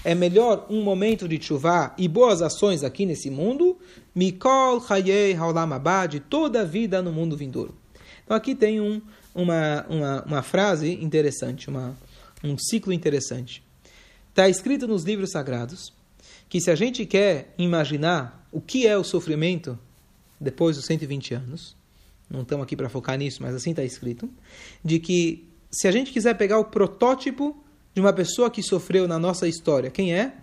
é 0.05 0.15
melhor 0.15 0.67
um 0.69 0.83
momento 0.83 1.29
de 1.29 1.41
chuvá 1.41 1.95
e 1.97 2.09
boas 2.09 2.43
ações 2.43 2.83
aqui 2.83 3.07
nesse 3.07 3.31
mundo, 3.31 3.79
Mikol 4.13 4.81
chayei 4.81 5.35
haolam 5.35 5.71
de 6.09 6.19
toda 6.19 6.63
a 6.63 6.65
vida 6.65 7.01
no 7.01 7.13
mundo 7.13 7.37
vindouro. 7.37 7.75
Então, 8.25 8.37
aqui 8.37 8.55
tem 8.55 8.81
um, 8.81 9.01
uma, 9.35 9.87
uma, 9.89 10.23
uma 10.23 10.43
frase 10.43 10.93
interessante, 11.03 11.69
uma, 11.69 11.97
um 12.43 12.57
ciclo 12.59 12.93
interessante. 12.93 13.63
Está 14.29 14.49
escrito 14.49 14.87
nos 14.87 15.05
livros 15.05 15.31
sagrados 15.31 15.93
que 16.49 16.61
se 16.61 16.71
a 16.71 16.75
gente 16.75 17.07
quer 17.07 17.55
imaginar 17.57 18.47
o 18.51 18.61
que 18.61 18.87
é 18.87 18.97
o 18.97 19.05
sofrimento 19.05 19.79
depois 20.41 20.77
dos 20.77 20.87
120 20.87 21.35
anos, 21.35 21.77
não 22.29 22.43
estamos 22.43 22.65
aqui 22.65 22.77
para 22.77 22.89
focar 22.89 23.19
nisso, 23.19 23.43
mas 23.43 23.55
assim 23.55 23.71
está 23.71 23.85
escrito, 23.85 24.29
de 24.85 24.99
que 24.99 25.49
se 25.71 25.87
a 25.87 25.93
gente 25.93 26.13
quiser 26.13 26.35
pegar 26.35 26.59
o 26.59 26.65
protótipo 26.65 27.57
de 27.95 28.01
uma 28.01 28.13
pessoa 28.13 28.51
que 28.51 28.63
sofreu 28.63 29.07
na 29.07 29.19
nossa 29.19 29.47
história, 29.47 29.91
quem 29.91 30.15
é? 30.15 30.35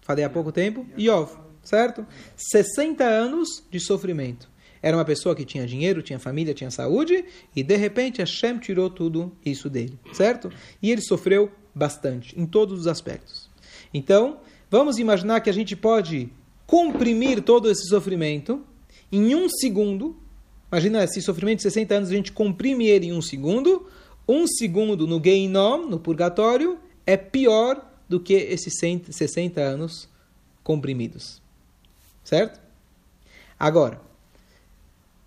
Falei 0.00 0.24
há 0.24 0.30
pouco 0.30 0.50
tempo? 0.50 0.86
Iov, 0.96 1.32
certo? 1.62 2.06
60 2.36 3.04
anos 3.04 3.62
de 3.70 3.78
sofrimento. 3.78 4.48
Era 4.82 4.96
uma 4.96 5.04
pessoa 5.04 5.34
que 5.34 5.44
tinha 5.44 5.66
dinheiro, 5.66 6.02
tinha 6.02 6.18
família, 6.18 6.54
tinha 6.54 6.70
saúde, 6.70 7.24
e 7.54 7.62
de 7.62 7.76
repente 7.76 8.18
Hashem 8.18 8.58
tirou 8.58 8.88
tudo 8.88 9.32
isso 9.44 9.68
dele, 9.68 9.98
certo? 10.12 10.50
E 10.82 10.90
ele 10.90 11.00
sofreu 11.00 11.50
bastante, 11.74 12.38
em 12.38 12.46
todos 12.46 12.80
os 12.80 12.86
aspectos. 12.86 13.48
Então, 13.92 14.38
vamos 14.70 14.98
imaginar 14.98 15.40
que 15.40 15.50
a 15.50 15.52
gente 15.52 15.74
pode 15.74 16.30
comprimir 16.66 17.42
todo 17.42 17.70
esse 17.70 17.88
sofrimento 17.88 18.62
em 19.10 19.34
um 19.34 19.48
segundo. 19.48 20.16
Imagina 20.70 21.04
esse 21.04 21.22
sofrimento 21.22 21.58
de 21.58 21.62
60 21.62 21.94
anos, 21.94 22.10
a 22.10 22.14
gente 22.14 22.32
comprime 22.32 22.86
ele 22.86 23.06
em 23.06 23.12
um 23.12 23.22
segundo. 23.22 23.86
Um 24.28 24.46
segundo 24.46 25.06
no 25.06 25.22
Geinom, 25.22 25.86
no 25.86 25.98
purgatório, 25.98 26.78
é 27.06 27.16
pior 27.16 27.82
do 28.06 28.20
que 28.20 28.34
esses 28.34 28.74
60 28.78 29.60
anos 29.60 30.08
comprimidos. 30.62 31.40
Certo? 32.22 32.60
Agora, 33.58 34.00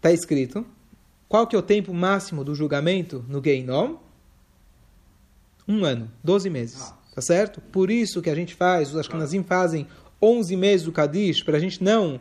está 0.02 0.12
escrito 0.12 0.66
qual 1.32 1.48
que 1.48 1.56
é 1.56 1.60
o 1.60 1.62
tempo 1.62 1.94
máximo 1.94 2.44
do 2.44 2.54
julgamento 2.54 3.24
no 3.30 3.42
Geinom? 3.42 3.96
Um 5.66 5.86
ano, 5.86 6.12
12 6.22 6.50
meses. 6.50 6.94
Tá 7.16 7.22
certo? 7.22 7.62
Por 7.62 7.90
isso 7.90 8.22
que 8.22 8.30
a 8.30 8.36
gente 8.36 8.54
faz, 8.54 8.90
os 8.90 8.98
Ashkenazim 8.98 9.42
fazem 9.42 9.88
11 10.22 10.58
meses 10.58 10.86
do 10.86 10.92
Kadish, 10.92 11.42
para 11.42 11.56
a 11.56 11.60
gente 11.60 11.82
não 11.82 12.20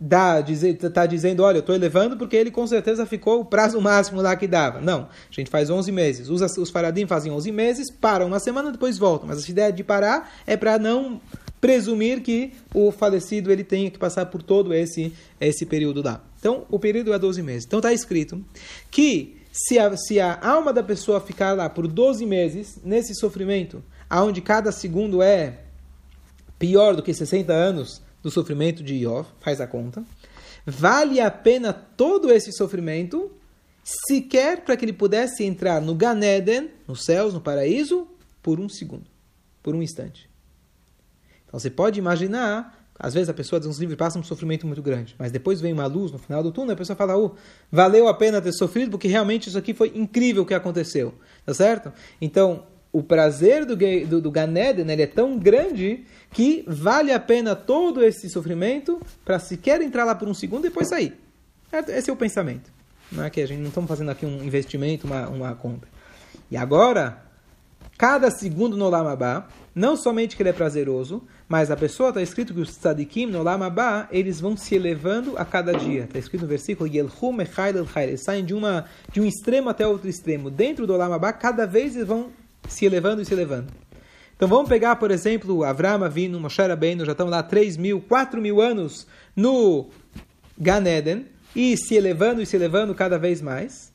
dar, 0.00 0.40
dizer, 0.42 0.74
tá 0.74 1.06
dizendo, 1.06 1.44
olha, 1.44 1.58
eu 1.58 1.60
estou 1.60 1.76
elevando 1.76 2.16
porque 2.16 2.34
ele 2.34 2.50
com 2.50 2.66
certeza 2.66 3.06
ficou 3.06 3.42
o 3.42 3.44
prazo 3.44 3.80
máximo 3.80 4.20
lá 4.20 4.34
que 4.34 4.48
dava. 4.48 4.80
Não, 4.80 5.02
a 5.02 5.32
gente 5.32 5.48
faz 5.48 5.70
11 5.70 5.92
meses. 5.92 6.28
Os, 6.28 6.40
os 6.58 6.70
faradim 6.70 7.06
fazem 7.06 7.30
11 7.30 7.52
meses, 7.52 7.88
param 7.88 8.26
uma 8.26 8.40
semana, 8.40 8.72
depois 8.72 8.98
voltam. 8.98 9.28
Mas 9.28 9.46
a 9.46 9.48
ideia 9.48 9.72
de 9.72 9.84
parar 9.84 10.32
é 10.44 10.56
para 10.56 10.76
não 10.76 11.20
presumir 11.62 12.22
que 12.22 12.52
o 12.74 12.90
falecido 12.90 13.52
ele 13.52 13.62
tenha 13.62 13.88
que 13.88 13.96
passar 13.96 14.26
por 14.26 14.42
todo 14.42 14.74
esse, 14.74 15.12
esse 15.40 15.64
período 15.64 16.02
lá. 16.02 16.20
Então, 16.40 16.66
o 16.68 16.76
período 16.76 17.14
é 17.14 17.18
12 17.20 17.40
meses. 17.40 17.64
Então, 17.64 17.78
está 17.78 17.92
escrito 17.92 18.44
que 18.90 19.36
se 19.52 19.78
a, 19.78 19.96
se 19.96 20.18
a 20.18 20.40
alma 20.42 20.72
da 20.72 20.82
pessoa 20.82 21.20
ficar 21.20 21.52
lá 21.52 21.70
por 21.70 21.86
12 21.86 22.26
meses, 22.26 22.80
nesse 22.82 23.14
sofrimento, 23.14 23.80
aonde 24.10 24.40
cada 24.40 24.72
segundo 24.72 25.22
é 25.22 25.60
pior 26.58 26.96
do 26.96 27.02
que 27.02 27.14
60 27.14 27.52
anos 27.52 28.02
do 28.20 28.30
sofrimento 28.30 28.82
de 28.82 28.96
Iov, 28.96 29.28
faz 29.38 29.60
a 29.60 29.66
conta, 29.66 30.02
vale 30.66 31.20
a 31.20 31.30
pena 31.30 31.72
todo 31.72 32.32
esse 32.32 32.50
sofrimento 32.52 33.30
sequer 33.84 34.64
para 34.64 34.76
que 34.76 34.84
ele 34.84 34.92
pudesse 34.92 35.44
entrar 35.44 35.80
no 35.80 35.94
Ganeden, 35.94 36.70
nos 36.88 37.04
céus, 37.04 37.32
no 37.32 37.40
paraíso, 37.40 38.08
por 38.42 38.58
um 38.58 38.68
segundo, 38.68 39.06
por 39.62 39.76
um 39.76 39.82
instante. 39.82 40.31
Então 41.52 41.60
você 41.60 41.68
pode 41.68 41.98
imaginar 41.98 42.82
às 42.98 43.14
vezes 43.14 43.28
a 43.28 43.34
pessoa 43.34 43.58
diz 43.58 43.68
uns 43.68 43.78
livros 43.78 43.98
passa 43.98 44.18
um 44.18 44.22
sofrimento 44.22 44.66
muito 44.66 44.80
grande, 44.80 45.14
mas 45.18 45.32
depois 45.32 45.60
vem 45.60 45.72
uma 45.72 45.86
luz 45.86 46.12
no 46.12 46.18
final 46.18 46.42
do 46.42 46.52
túnel, 46.52 46.74
a 46.74 46.76
pessoa 46.76 46.94
fala, 46.96 47.18
oh, 47.18 47.32
valeu 47.70 48.06
a 48.06 48.14
pena 48.14 48.40
ter 48.40 48.52
sofrido, 48.52 48.92
porque 48.92 49.08
realmente 49.08 49.48
isso 49.48 49.58
aqui 49.58 49.74
foi 49.74 49.92
incrível 49.94 50.44
o 50.44 50.46
que 50.46 50.54
aconteceu. 50.54 51.12
Tá 51.44 51.52
certo? 51.52 51.92
Então, 52.20 52.64
o 52.92 53.02
prazer 53.02 53.64
do, 53.64 53.76
do, 53.76 54.20
do 54.20 54.30
Ganeden 54.30 54.88
ele 54.88 55.02
é 55.02 55.06
tão 55.06 55.36
grande 55.38 56.04
que 56.30 56.64
vale 56.68 57.10
a 57.12 57.18
pena 57.18 57.56
todo 57.56 58.04
esse 58.04 58.28
sofrimento 58.28 59.00
para 59.24 59.38
sequer 59.38 59.80
entrar 59.80 60.04
lá 60.04 60.14
por 60.14 60.28
um 60.28 60.34
segundo 60.34 60.66
e 60.66 60.68
depois 60.68 60.88
sair. 60.88 61.18
Esse 61.88 62.10
é 62.10 62.12
o 62.12 62.16
pensamento. 62.16 62.70
Não 63.10 63.24
é 63.24 63.30
que 63.30 63.40
a 63.40 63.46
gente 63.46 63.60
não 63.60 63.68
estamos 63.68 63.88
fazendo 63.88 64.10
aqui 64.10 64.24
um 64.24 64.44
investimento, 64.44 65.06
uma, 65.06 65.28
uma 65.28 65.54
compra. 65.54 65.88
E 66.50 66.56
agora, 66.56 67.21
cada 68.02 68.32
segundo 68.32 68.76
no 68.76 68.90
Lamabá, 68.90 69.46
não 69.72 69.96
somente 69.96 70.34
que 70.34 70.42
ele 70.42 70.48
é 70.48 70.52
prazeroso, 70.52 71.22
mas 71.48 71.70
a 71.70 71.76
pessoa 71.76 72.08
está 72.08 72.20
escrito 72.20 72.52
que 72.52 72.58
os 72.58 72.76
tzadikim 72.76 73.26
no 73.26 73.44
Lamabá, 73.44 74.08
eles 74.10 74.40
vão 74.40 74.56
se 74.56 74.74
elevando 74.74 75.38
a 75.38 75.44
cada 75.44 75.72
dia. 75.72 76.02
Está 76.02 76.18
escrito 76.18 76.42
no 76.42 76.48
versículo, 76.48 76.90
eles 76.92 78.20
saem 78.20 78.44
de, 78.44 78.54
uma, 78.54 78.86
de 79.12 79.20
um 79.20 79.24
extremo 79.24 79.68
até 79.68 79.86
outro 79.86 80.08
extremo. 80.08 80.50
Dentro 80.50 80.84
do 80.84 80.96
Lamabá, 80.96 81.32
cada 81.32 81.64
vez 81.64 81.94
eles 81.94 82.08
vão 82.08 82.30
se 82.66 82.84
elevando 82.84 83.22
e 83.22 83.24
se 83.24 83.34
elevando. 83.34 83.72
Então 84.34 84.48
vamos 84.48 84.68
pegar, 84.68 84.96
por 84.96 85.12
exemplo, 85.12 85.62
Avram 85.62 86.02
Avinu, 86.02 86.40
Moshe 86.40 86.60
Rabbeinu, 86.60 87.04
já 87.04 87.12
estão 87.12 87.28
lá 87.28 87.40
3 87.40 87.76
mil, 87.76 88.00
4 88.00 88.42
mil 88.42 88.60
anos 88.60 89.06
no 89.36 89.90
Gan 90.58 90.84
Eden, 90.88 91.26
e 91.54 91.76
se 91.76 91.94
elevando 91.94 92.42
e 92.42 92.46
se 92.46 92.56
elevando 92.56 92.96
cada 92.96 93.16
vez 93.16 93.40
mais. 93.40 93.92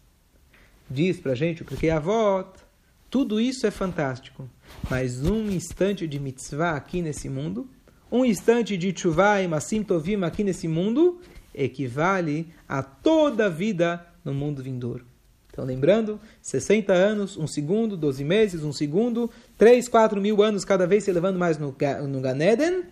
Diz 0.89 1.19
para 1.19 1.33
a 1.33 1.35
gente, 1.35 1.65
porque 1.65 1.89
a 1.89 1.99
volta, 1.99 2.66
tudo 3.09 3.39
isso 3.39 3.65
é 3.65 3.71
fantástico. 3.71 4.49
Mas 4.89 5.23
um 5.23 5.49
instante 5.49 6.07
de 6.07 6.19
mitzvah 6.19 6.71
aqui 6.71 7.01
nesse 7.01 7.29
mundo, 7.29 7.69
um 8.11 8.25
instante 8.25 8.77
de 8.77 8.91
tshuva 8.91 9.41
e 9.41 9.47
masim 9.47 9.83
tovim 9.83 10.23
aqui 10.23 10.43
nesse 10.43 10.67
mundo, 10.67 11.19
equivale 11.53 12.53
a 12.67 12.83
toda 12.83 13.45
a 13.45 13.49
vida 13.49 14.05
no 14.23 14.33
mundo 14.33 14.61
vindouro. 14.61 15.05
Então, 15.51 15.65
lembrando, 15.65 16.19
60 16.41 16.93
anos, 16.93 17.35
um 17.35 17.47
segundo, 17.47 17.97
12 17.97 18.23
meses, 18.23 18.63
um 18.63 18.71
segundo, 18.71 19.29
3, 19.57 19.87
4 19.89 20.21
mil 20.21 20.43
anos 20.43 20.63
cada 20.63 20.85
vez 20.85 21.03
se 21.03 21.09
elevando 21.09 21.39
mais 21.39 21.57
no, 21.57 21.75
no 22.07 22.21
Ganeden. 22.21 22.83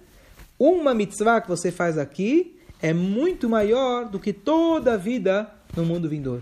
Uma 0.58 0.94
mitzvah 0.96 1.42
que 1.42 1.48
você 1.48 1.72
faz 1.72 1.98
aqui 1.98 2.58
é 2.82 2.92
muito 2.92 3.48
maior 3.48 4.10
do 4.10 4.20
que 4.20 4.34
toda 4.34 4.94
a 4.94 4.98
vida 4.98 5.48
no 5.78 5.86
mundo 5.86 6.10
vindouro. 6.10 6.42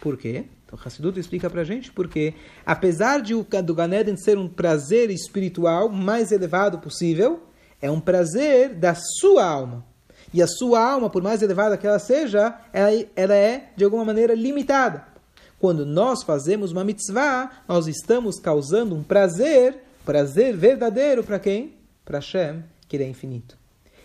Por 0.00 0.16
quê? 0.16 0.44
Então, 0.74 0.78
Hassidut 0.84 1.18
explica 1.18 1.48
para 1.48 1.60
a 1.60 1.64
gente 1.64 1.92
porque, 1.92 2.34
apesar 2.66 3.20
de 3.20 3.34
o 3.34 3.46
do 3.64 3.74
Ganeden 3.74 4.16
ser 4.16 4.36
um 4.36 4.48
prazer 4.48 5.10
espiritual 5.10 5.88
mais 5.88 6.32
elevado 6.32 6.78
possível, 6.78 7.44
é 7.80 7.90
um 7.90 8.00
prazer 8.00 8.74
da 8.74 8.94
sua 8.94 9.44
alma. 9.44 9.84
E 10.32 10.42
a 10.42 10.46
sua 10.46 10.80
alma, 10.80 11.08
por 11.08 11.22
mais 11.22 11.42
elevada 11.42 11.76
que 11.76 11.86
ela 11.86 11.98
seja, 11.98 12.58
ela, 12.72 12.90
ela 13.14 13.34
é, 13.34 13.70
de 13.76 13.84
alguma 13.84 14.04
maneira, 14.04 14.34
limitada. 14.34 15.06
Quando 15.60 15.86
nós 15.86 16.22
fazemos 16.24 16.72
uma 16.72 16.84
mitzvah, 16.84 17.50
nós 17.68 17.86
estamos 17.86 18.40
causando 18.40 18.96
um 18.96 19.02
prazer, 19.02 19.76
prazer 20.04 20.56
verdadeiro 20.56 21.22
para 21.22 21.38
quem? 21.38 21.74
Para 22.04 22.18
Hashem, 22.18 22.64
que 22.88 22.96
ele 22.96 23.04
é 23.04 23.08
infinito. 23.08 23.63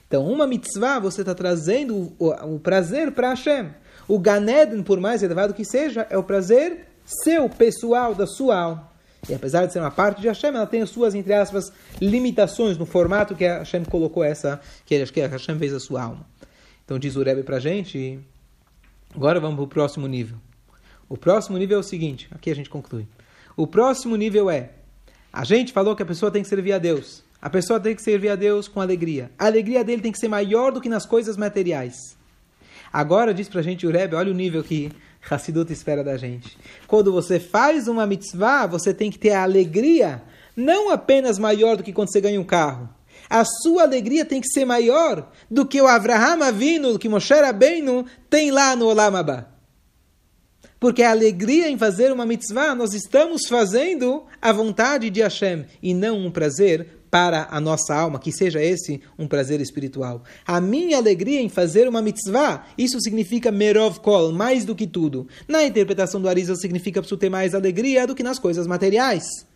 Então, 0.09 0.25
uma 0.25 0.47
mitzvah, 0.47 0.97
você 0.97 1.21
está 1.21 1.35
trazendo 1.35 2.11
o, 2.17 2.55
o 2.55 2.59
prazer 2.59 3.11
para 3.11 3.29
Hashem. 3.29 3.69
O 4.07 4.17
Ganeden, 4.17 4.81
por 4.81 4.99
mais 4.99 5.21
elevado 5.21 5.53
que 5.53 5.63
seja, 5.63 6.07
é 6.09 6.17
o 6.17 6.23
prazer 6.23 6.87
seu, 7.05 7.47
pessoal, 7.47 8.15
da 8.15 8.25
sua 8.25 8.59
alma. 8.59 8.89
E 9.29 9.35
apesar 9.35 9.67
de 9.67 9.73
ser 9.73 9.79
uma 9.79 9.91
parte 9.91 10.19
de 10.19 10.27
Hashem, 10.27 10.49
ela 10.49 10.65
tem 10.65 10.81
as 10.81 10.89
suas, 10.89 11.13
entre 11.13 11.31
aspas, 11.31 11.71
limitações 12.01 12.75
no 12.75 12.87
formato 12.87 13.35
que 13.35 13.45
Hashem 13.45 13.85
colocou 13.85 14.23
essa, 14.23 14.59
que 14.83 14.95
a 14.95 15.27
Hashem 15.27 15.59
fez 15.59 15.75
a 15.75 15.79
sua 15.79 16.01
alma. 16.01 16.25
Então 16.83 16.97
diz 16.97 17.15
o 17.15 17.21
Rebbe 17.21 17.43
para 17.43 17.57
a 17.57 17.59
gente, 17.59 18.19
agora 19.13 19.39
vamos 19.39 19.57
para 19.57 19.65
o 19.65 19.67
próximo 19.67 20.07
nível. 20.07 20.37
O 21.07 21.17
próximo 21.17 21.55
nível 21.55 21.77
é 21.77 21.79
o 21.79 21.83
seguinte, 21.83 22.27
aqui 22.31 22.49
a 22.49 22.55
gente 22.55 22.69
conclui. 22.69 23.05
O 23.55 23.67
próximo 23.67 24.15
nível 24.15 24.49
é, 24.49 24.71
a 25.31 25.43
gente 25.43 25.71
falou 25.71 25.95
que 25.95 26.01
a 26.01 26.05
pessoa 26.05 26.31
tem 26.31 26.41
que 26.41 26.49
servir 26.49 26.73
a 26.73 26.79
Deus. 26.79 27.21
A 27.41 27.49
pessoa 27.49 27.79
tem 27.79 27.95
que 27.95 28.01
servir 28.01 28.29
a 28.29 28.35
Deus 28.35 28.67
com 28.67 28.81
alegria. 28.81 29.31
A 29.37 29.45
alegria 29.45 29.83
dele 29.83 30.01
tem 30.01 30.11
que 30.11 30.19
ser 30.19 30.27
maior 30.27 30.71
do 30.71 30.81
que 30.81 30.89
nas 30.89 31.05
coisas 31.05 31.37
materiais. 31.37 32.17
Agora 32.91 33.33
diz 33.33 33.47
pra 33.47 33.61
gente 33.61 33.87
o 33.87 33.91
Rebbe, 33.91 34.15
olha 34.15 34.31
o 34.31 34.35
nível 34.35 34.63
que 34.63 34.91
Hassidut 35.29 35.71
espera 35.71 36.03
da 36.03 36.17
gente. 36.17 36.57
Quando 36.87 37.11
você 37.11 37.39
faz 37.39 37.87
uma 37.87 38.05
mitzvah, 38.05 38.65
você 38.65 38.93
tem 38.93 39.11
que 39.11 39.19
ter 39.19 39.31
a 39.31 39.43
alegria 39.43 40.21
não 40.55 40.89
apenas 40.89 41.39
maior 41.39 41.77
do 41.77 41.83
que 41.83 41.93
quando 41.93 42.11
você 42.11 42.19
ganha 42.19 42.39
um 42.39 42.43
carro. 42.43 42.89
a 43.29 43.45
sua 43.45 43.83
alegria 43.83 44.25
tem 44.25 44.41
que 44.41 44.47
ser 44.47 44.65
maior 44.65 45.31
do 45.49 45.65
que 45.65 45.79
o 45.81 45.87
Avraham 45.87 46.41
Avinu, 46.41 46.97
que 46.97 47.07
Moshe 47.07 47.33
Rabbeinu 47.33 48.05
tem 48.29 48.51
lá 48.51 48.75
no 48.75 48.87
Olam 48.87 49.15
Abba. 49.15 49.47
Porque 50.79 51.03
a 51.03 51.11
alegria 51.11 51.69
em 51.69 51.77
fazer 51.77 52.11
uma 52.11 52.25
mitzvah, 52.25 52.73
nós 52.73 52.93
estamos 52.93 53.47
fazendo 53.47 54.25
a 54.41 54.51
vontade 54.51 55.09
de 55.09 55.21
Hashem 55.21 55.65
e 55.83 55.93
não 55.93 56.25
um 56.25 56.31
prazer 56.31 56.98
para 57.09 57.47
a 57.49 57.59
nossa 57.59 57.95
alma, 57.95 58.19
que 58.19 58.31
seja 58.31 58.61
esse 58.61 59.01
um 59.17 59.27
prazer 59.27 59.59
espiritual. 59.61 60.23
A 60.45 60.61
minha 60.61 60.97
alegria 60.97 61.41
em 61.41 61.49
fazer 61.49 61.87
uma 61.87 62.01
mitzvah, 62.01 62.65
isso 62.77 62.99
significa 63.01 63.51
merov 63.51 63.99
kol, 63.99 64.31
mais 64.31 64.65
do 64.65 64.75
que 64.75 64.87
tudo. 64.87 65.27
Na 65.47 65.63
interpretação 65.63 66.21
do 66.21 66.29
Arizal, 66.29 66.55
significa 66.55 67.01
ter 67.17 67.29
mais 67.29 67.53
alegria 67.53 68.07
do 68.07 68.15
que 68.15 68.23
nas 68.23 68.39
coisas 68.39 68.67
materiais. 68.67 69.48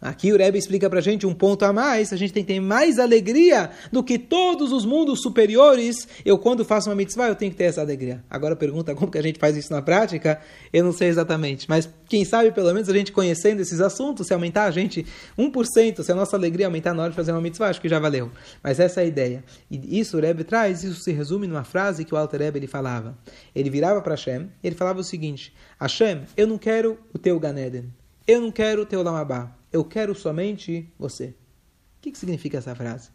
Aqui 0.00 0.32
o 0.32 0.38
Rebbe 0.38 0.58
explica 0.58 0.88
para 0.88 0.98
a 0.98 1.02
gente 1.02 1.26
um 1.26 1.34
ponto 1.34 1.62
a 1.62 1.74
mais, 1.74 2.10
a 2.10 2.16
gente 2.16 2.32
tem 2.32 2.42
que 2.42 2.54
ter 2.54 2.60
mais 2.60 2.98
alegria 2.98 3.70
do 3.92 4.02
que 4.02 4.18
todos 4.18 4.72
os 4.72 4.86
mundos 4.86 5.20
superiores. 5.20 6.08
Eu, 6.24 6.38
quando 6.38 6.64
faço 6.64 6.88
uma 6.88 6.96
mitzvah, 6.96 7.28
eu 7.28 7.34
tenho 7.34 7.50
que 7.50 7.58
ter 7.58 7.64
essa 7.64 7.82
alegria. 7.82 8.24
Agora 8.30 8.56
pergunta 8.56 8.94
como 8.94 9.12
que 9.12 9.18
a 9.18 9.22
gente 9.22 9.38
faz 9.38 9.58
isso 9.58 9.70
na 9.70 9.82
prática, 9.82 10.40
eu 10.72 10.82
não 10.82 10.92
sei 10.92 11.08
exatamente. 11.08 11.68
Mas 11.68 11.86
quem 12.08 12.24
sabe, 12.24 12.50
pelo 12.50 12.72
menos, 12.72 12.88
a 12.88 12.94
gente 12.94 13.12
conhecendo 13.12 13.60
esses 13.60 13.78
assuntos, 13.78 14.26
se 14.26 14.32
aumentar 14.32 14.64
a 14.64 14.70
gente 14.70 15.04
1%, 15.38 16.02
se 16.02 16.10
a 16.10 16.14
nossa 16.14 16.34
alegria 16.34 16.66
aumentar 16.66 16.94
na 16.94 17.02
hora 17.02 17.10
de 17.10 17.16
fazer 17.16 17.32
uma 17.32 17.40
mitzvah, 17.42 17.68
acho 17.68 17.80
que 17.80 17.88
já 17.88 17.98
valeu. 17.98 18.30
Mas 18.62 18.80
essa 18.80 19.02
é 19.02 19.04
a 19.04 19.06
ideia. 19.06 19.44
E 19.70 20.00
isso 20.00 20.16
o 20.16 20.20
Rebbe 20.20 20.44
traz, 20.44 20.82
isso 20.82 21.02
se 21.02 21.12
resume 21.12 21.46
numa 21.46 21.64
frase 21.64 22.06
que 22.06 22.14
o 22.14 22.16
Alter 22.16 22.40
Rebbe 22.40 22.58
ele 22.58 22.66
falava. 22.66 23.18
Ele 23.54 23.68
virava 23.68 24.00
para 24.00 24.14
Hashem 24.14 24.48
e 24.62 24.66
ele 24.66 24.76
falava 24.76 25.00
o 25.00 25.04
seguinte, 25.04 25.52
Hashem, 25.78 26.22
eu 26.38 26.46
não 26.46 26.56
quero 26.56 26.98
o 27.12 27.18
teu 27.18 27.38
Ganeden. 27.38 27.99
Eu 28.30 28.40
não 28.40 28.50
quero 28.50 28.82
o 28.82 28.86
teu 28.86 29.02
Lamabá 29.02 29.60
eu 29.72 29.84
quero 29.84 30.14
somente 30.14 30.92
você. 30.98 31.26
O 31.26 32.02
que, 32.02 32.10
que 32.10 32.18
significa 32.18 32.58
essa 32.58 32.74
frase? 32.74 33.10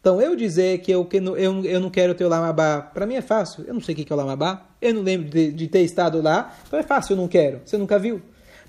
Então, 0.00 0.20
eu 0.20 0.34
dizer 0.34 0.78
que 0.78 0.90
eu, 0.90 1.04
que 1.04 1.18
eu, 1.18 1.64
eu 1.64 1.80
não 1.80 1.90
quero 1.90 2.16
o 2.18 2.28
Lamabá, 2.28 2.80
para 2.80 3.06
mim 3.06 3.14
é 3.14 3.22
fácil. 3.22 3.64
Eu 3.66 3.74
não 3.74 3.80
sei 3.80 3.94
o 3.94 3.98
que 3.98 4.12
é 4.12 4.14
o 4.14 4.18
Lamabá, 4.18 4.66
eu 4.80 4.94
não 4.94 5.02
lembro 5.02 5.28
de, 5.28 5.52
de, 5.52 5.68
ter 5.68 5.82
estado 5.82 6.20
lá, 6.20 6.54
então 6.66 6.78
é 6.78 6.82
fácil, 6.82 7.12
eu 7.12 7.16
não 7.16 7.28
quero. 7.28 7.60
Você 7.64 7.76
nunca 7.76 7.98
viu? 7.98 8.20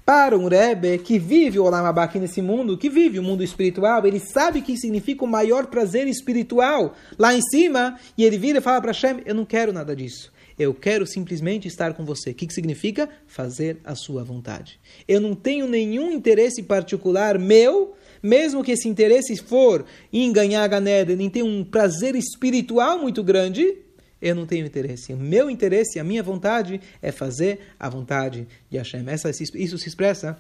Para 0.06 0.38
um 0.38 0.48
Rebbe 0.48 1.00
que 1.00 1.20
vive 1.20 1.60
o 1.60 1.70
Lamabá 1.70 2.04
aqui 2.04 2.20
nesse 2.20 2.42
mundo, 2.42 2.78
que 2.78 2.90
vive 2.90 3.20
o 3.20 3.24
mundo 3.24 3.44
espiritual, 3.44 4.06
ele 4.06 4.20
sabe 4.20 4.62
que 4.62 4.78
significa 4.78 5.26
o 5.26 5.28
maior 5.28 5.68
prazer 5.68 6.08
espiritual 6.08 6.94
lá 7.18 7.34
em 7.34 7.42
cima, 7.42 7.98
e 8.18 8.24
ele 8.24 8.38
vira 8.38 8.60
e 8.60 8.62
fala 8.62 8.80
para 8.80 8.92
Hashem: 8.92 9.22
Eu 9.26 9.36
não 9.36 9.46
quero 9.46 9.74
nada 9.74 9.96
disso. 9.96 10.32
Eu 10.58 10.74
quero 10.74 11.06
simplesmente 11.06 11.68
estar 11.68 11.94
com 11.94 12.04
você. 12.04 12.32
O 12.32 12.34
que, 12.34 12.48
que 12.48 12.54
significa? 12.54 13.08
Fazer 13.28 13.78
a 13.84 13.94
sua 13.94 14.24
vontade. 14.24 14.80
Eu 15.08 15.22
não 15.22 15.36
tenho 15.36 15.68
nenhum 15.68 16.12
interesse 16.12 16.64
particular 16.64 17.38
meu, 17.38 17.96
mesmo 18.24 18.64
que 18.64 18.72
esse 18.72 18.88
interesse 18.88 19.38
for 19.38 19.86
em 20.12 20.32
ganhar 20.32 20.64
a 20.64 20.68
Ganeda, 20.68 21.16
nem 21.16 21.30
tem 21.30 21.44
um 21.44 21.64
prazer 21.64 22.16
espiritual 22.16 22.98
muito 22.98 23.24
grande, 23.24 23.78
eu 24.20 24.34
não 24.34 24.48
tenho 24.48 24.66
interesse. 24.66 25.14
O 25.14 25.18
meu 25.18 25.50
interesse, 25.50 26.00
a 26.00 26.04
minha 26.04 26.24
vontade 26.24 26.82
é 27.02 27.12
fazer 27.12 27.60
a 27.80 27.88
vontade 27.88 28.48
de 28.70 28.78
Hashem. 28.78 29.04
Essa, 29.08 29.30
isso 29.30 29.78
se 29.78 29.88
expressa 29.88 30.40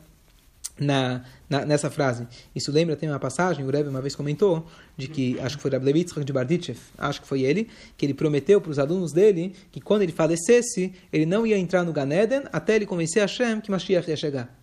na, 0.79 1.23
na, 1.49 1.65
nessa 1.65 1.89
frase. 1.89 2.27
Isso 2.55 2.71
lembra, 2.71 2.95
tem 2.95 3.09
uma 3.09 3.19
passagem, 3.19 3.65
o 3.65 3.69
Rebbe 3.69 3.89
uma 3.89 4.01
vez 4.01 4.15
comentou, 4.15 4.65
de 4.95 5.07
que, 5.07 5.39
acho 5.39 5.57
que 5.57 5.61
foi 5.61 5.71
Rabbi 5.71 5.85
Levitzchak 5.85 6.23
de 6.23 6.33
Barditchev, 6.33 6.79
acho 6.97 7.21
que 7.21 7.27
foi 7.27 7.41
ele, 7.41 7.69
que 7.97 8.05
ele 8.05 8.13
prometeu 8.13 8.61
para 8.61 8.71
os 8.71 8.79
alunos 8.79 9.11
dele 9.11 9.55
que 9.71 9.81
quando 9.81 10.01
ele 10.01 10.11
falecesse, 10.11 10.93
ele 11.11 11.25
não 11.25 11.45
ia 11.45 11.57
entrar 11.57 11.83
no 11.83 11.91
Ganeden 11.91 12.43
até 12.51 12.75
ele 12.75 12.85
convencer 12.85 13.21
Hashem 13.21 13.61
que 13.61 13.71
Mashiach 13.71 14.09
ia 14.09 14.15
chegar. 14.15 14.55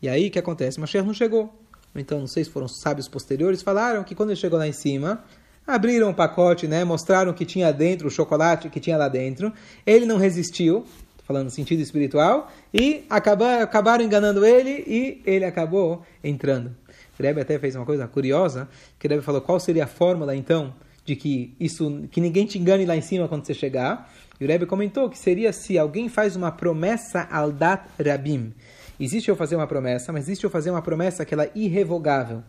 E 0.00 0.08
aí, 0.08 0.28
o 0.28 0.30
que 0.30 0.38
acontece? 0.38 0.80
Mashiach 0.80 1.06
não 1.06 1.14
chegou. 1.14 1.52
Então, 1.94 2.18
não 2.18 2.26
sei 2.26 2.44
se 2.44 2.50
foram 2.50 2.66
sábios 2.66 3.06
posteriores, 3.06 3.62
falaram 3.62 4.02
que 4.02 4.14
quando 4.14 4.30
ele 4.30 4.40
chegou 4.40 4.58
lá 4.58 4.66
em 4.66 4.72
cima, 4.72 5.22
abriram 5.66 6.10
o 6.10 6.14
pacote, 6.14 6.66
né, 6.66 6.84
mostraram 6.84 7.32
que 7.32 7.44
tinha 7.44 7.72
dentro, 7.72 8.08
o 8.08 8.10
chocolate 8.10 8.68
que 8.68 8.80
tinha 8.80 8.96
lá 8.96 9.08
dentro, 9.08 9.52
ele 9.86 10.06
não 10.06 10.16
resistiu, 10.16 10.84
falando 11.24 11.44
no 11.44 11.50
sentido 11.50 11.80
espiritual, 11.80 12.50
e 12.72 13.04
acabaram, 13.08 13.62
acabaram 13.62 14.04
enganando 14.04 14.44
ele 14.44 14.84
e 14.86 15.22
ele 15.24 15.44
acabou 15.44 16.02
entrando. 16.22 16.74
Rebbe 17.22 17.40
até 17.40 17.58
fez 17.58 17.76
uma 17.76 17.86
coisa 17.86 18.06
curiosa, 18.08 18.68
que 18.98 19.06
Rebbe 19.06 19.22
falou 19.22 19.40
qual 19.40 19.60
seria 19.60 19.84
a 19.84 19.86
fórmula 19.86 20.34
então 20.34 20.74
de 21.04 21.16
que 21.16 21.54
isso 21.58 22.08
que 22.10 22.20
ninguém 22.20 22.46
te 22.46 22.58
engane 22.58 22.84
lá 22.84 22.96
em 22.96 23.00
cima 23.00 23.28
quando 23.28 23.46
você 23.46 23.54
chegar. 23.54 24.12
E 24.40 24.44
o 24.44 24.48
Rebbe 24.48 24.66
comentou 24.66 25.08
que 25.08 25.18
seria 25.18 25.52
se 25.52 25.78
alguém 25.78 26.08
faz 26.08 26.36
uma 26.36 26.50
promessa 26.50 27.28
al 27.30 27.52
dat 27.52 27.84
rabim. 28.04 28.52
Existe 28.98 29.28
eu 29.28 29.36
fazer 29.36 29.56
uma 29.56 29.66
promessa, 29.66 30.12
mas 30.12 30.24
existe 30.24 30.44
eu 30.44 30.50
fazer 30.50 30.70
uma 30.70 30.82
promessa 30.82 31.24
que 31.24 31.34
ela 31.34 31.44
é 31.44 31.50
irrevogável. 31.54 32.42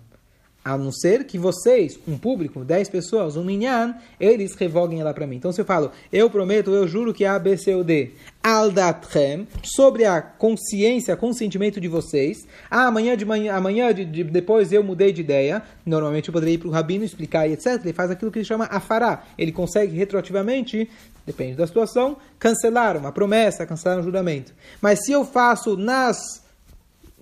A 0.63 0.77
não 0.77 0.91
ser 0.93 1.25
que 1.25 1.37
vocês, 1.37 1.99
um 2.07 2.17
público, 2.17 2.63
10 2.63 2.87
pessoas, 2.87 3.35
um 3.35 3.43
minyan, 3.43 3.95
eles 4.17 4.55
revoguem 4.55 5.01
ela 5.01 5.13
para 5.13 5.27
mim. 5.27 5.35
Então 5.35 5.51
se 5.51 5.59
eu 5.59 5.65
falo, 5.65 5.91
eu 6.11 6.29
prometo, 6.29 6.71
eu 6.71 6.87
juro 6.87 7.13
que 7.13 7.25
é 7.25 7.27
A, 7.27 7.37
B, 7.37 7.57
C 7.57 7.75
ou 7.75 7.83
D, 7.83 8.11
aldatrem, 8.41 9.45
sobre 9.61 10.05
a 10.05 10.21
consciência, 10.21 11.17
consentimento 11.17 11.81
de 11.81 11.89
vocês. 11.89 12.47
Ah, 12.71 12.87
amanhã 12.87 13.17
de 13.17 13.25
manhã, 13.25 13.53
amanhã 13.53 13.93
de, 13.93 14.05
de, 14.05 14.23
depois 14.23 14.71
eu 14.71 14.81
mudei 14.83 15.11
de 15.11 15.21
ideia. 15.21 15.61
Normalmente 15.85 16.29
eu 16.29 16.33
poderia 16.33 16.55
ir 16.55 16.57
para 16.57 16.69
o 16.69 16.71
rabino 16.71 17.03
explicar 17.03 17.47
e 17.47 17.53
etc. 17.53 17.81
Ele 17.83 17.93
faz 17.93 18.09
aquilo 18.09 18.31
que 18.31 18.39
ele 18.39 18.45
chama 18.45 18.65
afará. 18.65 19.23
Ele 19.37 19.51
consegue 19.51 19.95
retroativamente, 19.97 20.89
depende 21.25 21.55
da 21.55 21.67
situação, 21.67 22.15
cancelar 22.39 22.95
uma 22.95 23.11
promessa, 23.11 23.65
cancelar 23.65 23.99
um 23.99 24.03
juramento. 24.03 24.53
Mas 24.81 25.03
se 25.03 25.11
eu 25.11 25.25
faço 25.25 25.75
nas 25.75 26.42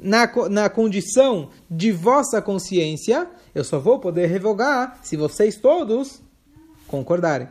na, 0.02 0.30
na 0.50 0.70
condição 0.70 1.50
de 1.70 1.92
vossa 1.92 2.42
consciência, 2.42 3.28
eu 3.54 3.64
só 3.64 3.80
vou 3.80 4.00
poder 4.00 4.28
revogar 4.28 5.00
se 5.04 5.16
vocês 5.16 5.56
todos 5.56 6.22
concordarem. 6.88 7.48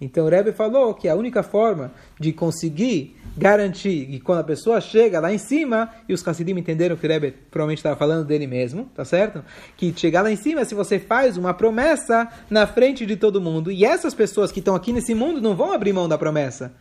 Então 0.00 0.26
o 0.26 0.28
Rebbe 0.28 0.50
falou 0.50 0.94
que 0.94 1.08
a 1.08 1.14
única 1.14 1.44
forma 1.44 1.92
de 2.18 2.32
conseguir 2.32 3.16
garantir 3.36 4.06
que 4.06 4.18
quando 4.18 4.40
a 4.40 4.44
pessoa 4.44 4.80
chega 4.80 5.20
lá 5.20 5.32
em 5.32 5.38
cima, 5.38 5.90
e 6.08 6.12
os 6.12 6.26
Hassidim 6.26 6.58
entenderam 6.58 6.96
que 6.96 7.06
o 7.06 7.08
Rebbe 7.08 7.32
provavelmente 7.50 7.78
estava 7.78 7.94
falando 7.94 8.26
dele 8.26 8.48
mesmo, 8.48 8.86
tá 8.96 9.04
certo? 9.04 9.44
Que 9.76 9.94
chegar 9.96 10.22
lá 10.22 10.30
em 10.30 10.36
cima 10.36 10.64
se 10.64 10.74
você 10.74 10.98
faz 10.98 11.36
uma 11.36 11.54
promessa 11.54 12.28
na 12.50 12.66
frente 12.66 13.06
de 13.06 13.16
todo 13.16 13.40
mundo, 13.40 13.70
e 13.70 13.84
essas 13.84 14.12
pessoas 14.12 14.50
que 14.50 14.58
estão 14.58 14.74
aqui 14.74 14.92
nesse 14.92 15.14
mundo 15.14 15.40
não 15.40 15.54
vão 15.54 15.72
abrir 15.72 15.92
mão 15.92 16.08
da 16.08 16.18
promessa. 16.18 16.72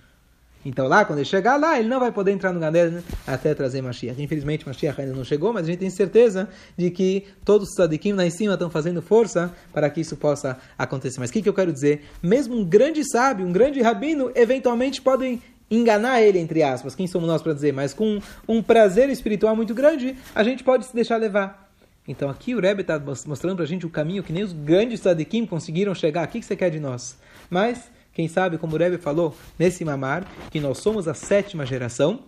Então 0.65 0.87
lá, 0.87 1.03
quando 1.03 1.19
ele 1.19 1.25
chegar 1.25 1.57
lá, 1.57 1.79
ele 1.79 1.87
não 1.87 1.99
vai 1.99 2.11
poder 2.11 2.31
entrar 2.31 2.53
no 2.53 2.59
Ganeden 2.59 3.03
até 3.25 3.53
trazer 3.53 3.81
Mashiach. 3.81 4.21
Infelizmente, 4.21 4.65
Mashiach 4.67 5.01
ainda 5.01 5.13
não 5.13 5.23
chegou, 5.23 5.51
mas 5.51 5.63
a 5.63 5.67
gente 5.67 5.79
tem 5.79 5.89
certeza 5.89 6.49
de 6.77 6.91
que 6.91 7.25
todos 7.43 7.69
os 7.69 7.75
tzadikim 7.75 8.13
lá 8.13 8.25
em 8.25 8.29
cima 8.29 8.53
estão 8.53 8.69
fazendo 8.69 9.01
força 9.01 9.51
para 9.73 9.89
que 9.89 10.01
isso 10.01 10.15
possa 10.15 10.57
acontecer. 10.77 11.19
Mas 11.19 11.29
o 11.29 11.33
que, 11.33 11.41
que 11.41 11.49
eu 11.49 11.53
quero 11.53 11.73
dizer? 11.73 12.05
Mesmo 12.21 12.55
um 12.55 12.63
grande 12.63 13.03
sábio, 13.03 13.45
um 13.45 13.51
grande 13.51 13.81
rabino, 13.81 14.31
eventualmente 14.35 15.01
podem 15.01 15.41
enganar 15.69 16.21
ele, 16.21 16.37
entre 16.37 16.61
aspas. 16.61 16.93
Quem 16.93 17.07
somos 17.07 17.27
nós 17.27 17.41
para 17.41 17.53
dizer? 17.53 17.71
Mas 17.71 17.93
com 17.93 18.19
um 18.47 18.61
prazer 18.61 19.09
espiritual 19.09 19.55
muito 19.55 19.73
grande, 19.73 20.15
a 20.35 20.43
gente 20.43 20.63
pode 20.63 20.85
se 20.85 20.93
deixar 20.93 21.17
levar. 21.17 21.71
Então 22.07 22.29
aqui 22.29 22.53
o 22.53 22.59
Rebbe 22.59 22.81
está 22.81 22.99
mostrando 23.25 23.55
para 23.55 23.63
a 23.63 23.67
gente 23.67 23.85
o 23.85 23.89
caminho 23.89 24.23
que 24.23 24.33
nem 24.33 24.43
os 24.43 24.51
grandes 24.51 24.99
tzadikim 24.99 25.45
conseguiram 25.45 25.95
chegar. 25.95 26.27
O 26.27 26.31
que, 26.31 26.39
que 26.39 26.45
você 26.45 26.55
quer 26.55 26.69
de 26.69 26.79
nós? 26.79 27.17
Mas 27.49 27.89
quem 28.13 28.27
sabe, 28.27 28.57
como 28.57 28.75
o 28.75 28.77
Rebbe 28.77 28.97
falou 28.97 29.35
nesse 29.57 29.85
mamar, 29.85 30.27
que 30.49 30.59
nós 30.59 30.79
somos 30.79 31.07
a 31.07 31.13
sétima 31.13 31.65
geração. 31.65 32.23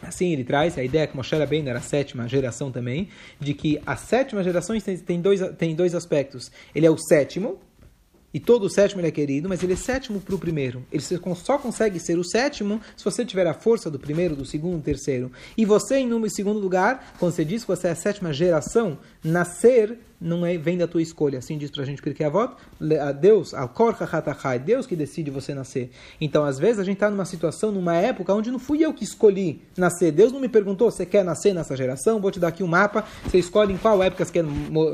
Assim 0.00 0.32
ele 0.32 0.44
traz 0.44 0.78
a 0.78 0.82
ideia 0.82 1.06
que 1.06 1.16
Moshe 1.16 1.34
Rabbeinu 1.34 1.68
era 1.68 1.78
a 1.78 1.82
sétima 1.82 2.28
geração 2.28 2.70
também, 2.70 3.08
de 3.38 3.52
que 3.52 3.80
a 3.84 3.96
sétima 3.96 4.42
geração 4.42 4.78
tem 4.80 5.20
dois, 5.20 5.40
tem 5.58 5.74
dois 5.74 5.94
aspectos. 5.94 6.50
Ele 6.74 6.86
é 6.86 6.90
o 6.90 6.96
sétimo, 6.96 7.58
e 8.34 8.40
todo 8.40 8.64
o 8.64 8.70
sétimo 8.70 9.00
ele 9.00 9.08
é 9.08 9.10
querido, 9.10 9.48
mas 9.48 9.62
ele 9.62 9.74
é 9.74 9.76
sétimo 9.76 10.20
para 10.20 10.34
o 10.34 10.38
primeiro. 10.38 10.84
Ele 10.90 11.02
só 11.02 11.58
consegue 11.58 12.00
ser 12.00 12.18
o 12.18 12.24
sétimo 12.24 12.80
se 12.96 13.04
você 13.04 13.24
tiver 13.24 13.46
a 13.46 13.52
força 13.52 13.90
do 13.90 13.98
primeiro, 13.98 14.34
do 14.34 14.46
segundo, 14.46 14.78
do 14.78 14.82
terceiro. 14.82 15.30
E 15.56 15.64
você, 15.66 15.96
em 15.96 16.06
número 16.06 16.32
segundo 16.32 16.58
lugar, 16.58 17.14
quando 17.18 17.32
você 17.32 17.44
diz 17.44 17.62
que 17.62 17.68
você 17.68 17.88
é 17.88 17.90
a 17.90 17.96
sétima 17.96 18.32
geração, 18.32 18.98
nascer 19.22 19.98
não 20.22 20.46
é, 20.46 20.56
vem 20.56 20.78
da 20.78 20.86
tua 20.86 21.02
escolha. 21.02 21.38
Assim 21.38 21.58
diz 21.58 21.70
pra 21.70 21.84
gente 21.84 22.00
porque 22.00 22.22
a 22.22 22.28
voto, 22.28 22.56
Deus, 23.20 23.52
al 23.54 23.70
Deus 24.64 24.86
que 24.86 24.94
decide 24.94 25.30
você 25.30 25.54
nascer. 25.54 25.90
Então, 26.20 26.44
às 26.44 26.58
vezes, 26.58 26.78
a 26.78 26.84
gente 26.84 26.96
está 26.96 27.10
numa 27.10 27.24
situação, 27.24 27.72
numa 27.72 27.94
época 27.94 28.32
onde 28.32 28.50
não 28.50 28.58
fui 28.58 28.84
eu 28.84 28.94
que 28.94 29.04
escolhi 29.04 29.62
nascer. 29.76 30.12
Deus 30.12 30.32
não 30.32 30.40
me 30.40 30.48
perguntou, 30.48 30.90
você 30.90 31.04
quer 31.04 31.24
nascer 31.24 31.54
nessa 31.54 31.76
geração? 31.76 32.20
Vou 32.20 32.30
te 32.30 32.38
dar 32.38 32.48
aqui 32.48 32.62
um 32.62 32.66
mapa, 32.66 33.04
você 33.24 33.38
escolhe 33.38 33.72
em 33.72 33.76
qual 33.76 34.02
época 34.02 34.24
você 34.24 34.32
quer 34.32 34.44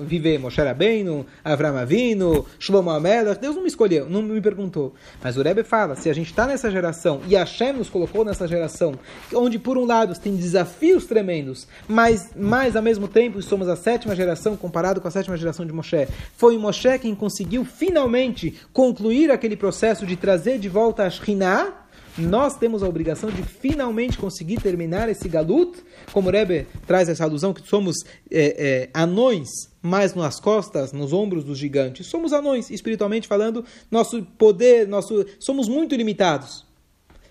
viver. 0.04 0.38
Moshe 0.38 0.60
Rabbeinu, 0.60 1.26
Avram 1.44 1.76
Avinu, 1.76 2.46
Shlomo 2.58 2.90
Amelach. 2.90 3.40
Deus 3.40 3.54
não 3.54 3.62
me 3.62 3.68
escolheu, 3.68 4.08
não 4.08 4.22
me 4.22 4.40
perguntou. 4.40 4.94
Mas 5.22 5.36
o 5.36 5.42
Rebbe 5.42 5.62
fala, 5.62 5.94
se 5.96 6.08
a 6.08 6.14
gente 6.14 6.30
está 6.30 6.46
nessa 6.46 6.70
geração, 6.70 7.20
e 7.28 7.34
Hashem 7.34 7.74
nos 7.74 7.90
colocou 7.90 8.24
nessa 8.24 8.48
geração, 8.48 8.94
onde 9.34 9.58
por 9.58 9.76
um 9.76 9.84
lado 9.84 10.18
tem 10.18 10.34
desafios 10.36 11.06
tremendos, 11.06 11.66
mas, 11.86 12.30
mas 12.36 12.76
ao 12.76 12.82
mesmo 12.82 13.08
tempo 13.08 13.42
somos 13.42 13.68
a 13.68 13.76
sétima 13.76 14.14
geração 14.14 14.56
comparado 14.56 15.00
com 15.00 15.08
a 15.08 15.10
sétima 15.18 15.36
geração 15.36 15.66
de 15.66 15.72
Moshe. 15.72 16.08
Foi 16.36 16.56
Moshe 16.56 16.98
quem 16.98 17.14
conseguiu 17.14 17.64
finalmente 17.64 18.54
concluir 18.72 19.30
aquele 19.30 19.56
processo 19.56 20.06
de 20.06 20.16
trazer 20.16 20.58
de 20.58 20.68
volta 20.68 21.04
a 21.04 21.10
Shekhinah, 21.10 21.88
nós 22.16 22.56
temos 22.56 22.82
a 22.82 22.88
obrigação 22.88 23.30
de 23.30 23.42
finalmente 23.42 24.18
conseguir 24.18 24.60
terminar 24.60 25.08
esse 25.08 25.28
galut, 25.28 25.78
como 26.12 26.28
o 26.28 26.32
Rebbe 26.32 26.66
traz 26.86 27.08
essa 27.08 27.22
alusão 27.22 27.54
que 27.54 27.66
somos 27.66 27.96
é, 28.30 28.88
é, 28.88 28.90
anões, 28.92 29.48
mais 29.80 30.14
nas 30.14 30.40
costas, 30.40 30.92
nos 30.92 31.12
ombros 31.12 31.44
dos 31.44 31.56
gigantes. 31.56 32.06
Somos 32.08 32.32
anões, 32.32 32.70
espiritualmente 32.70 33.28
falando, 33.28 33.64
nosso 33.88 34.22
poder, 34.36 34.88
nosso, 34.88 35.24
somos 35.38 35.68
muito 35.68 35.94
limitados. 35.94 36.67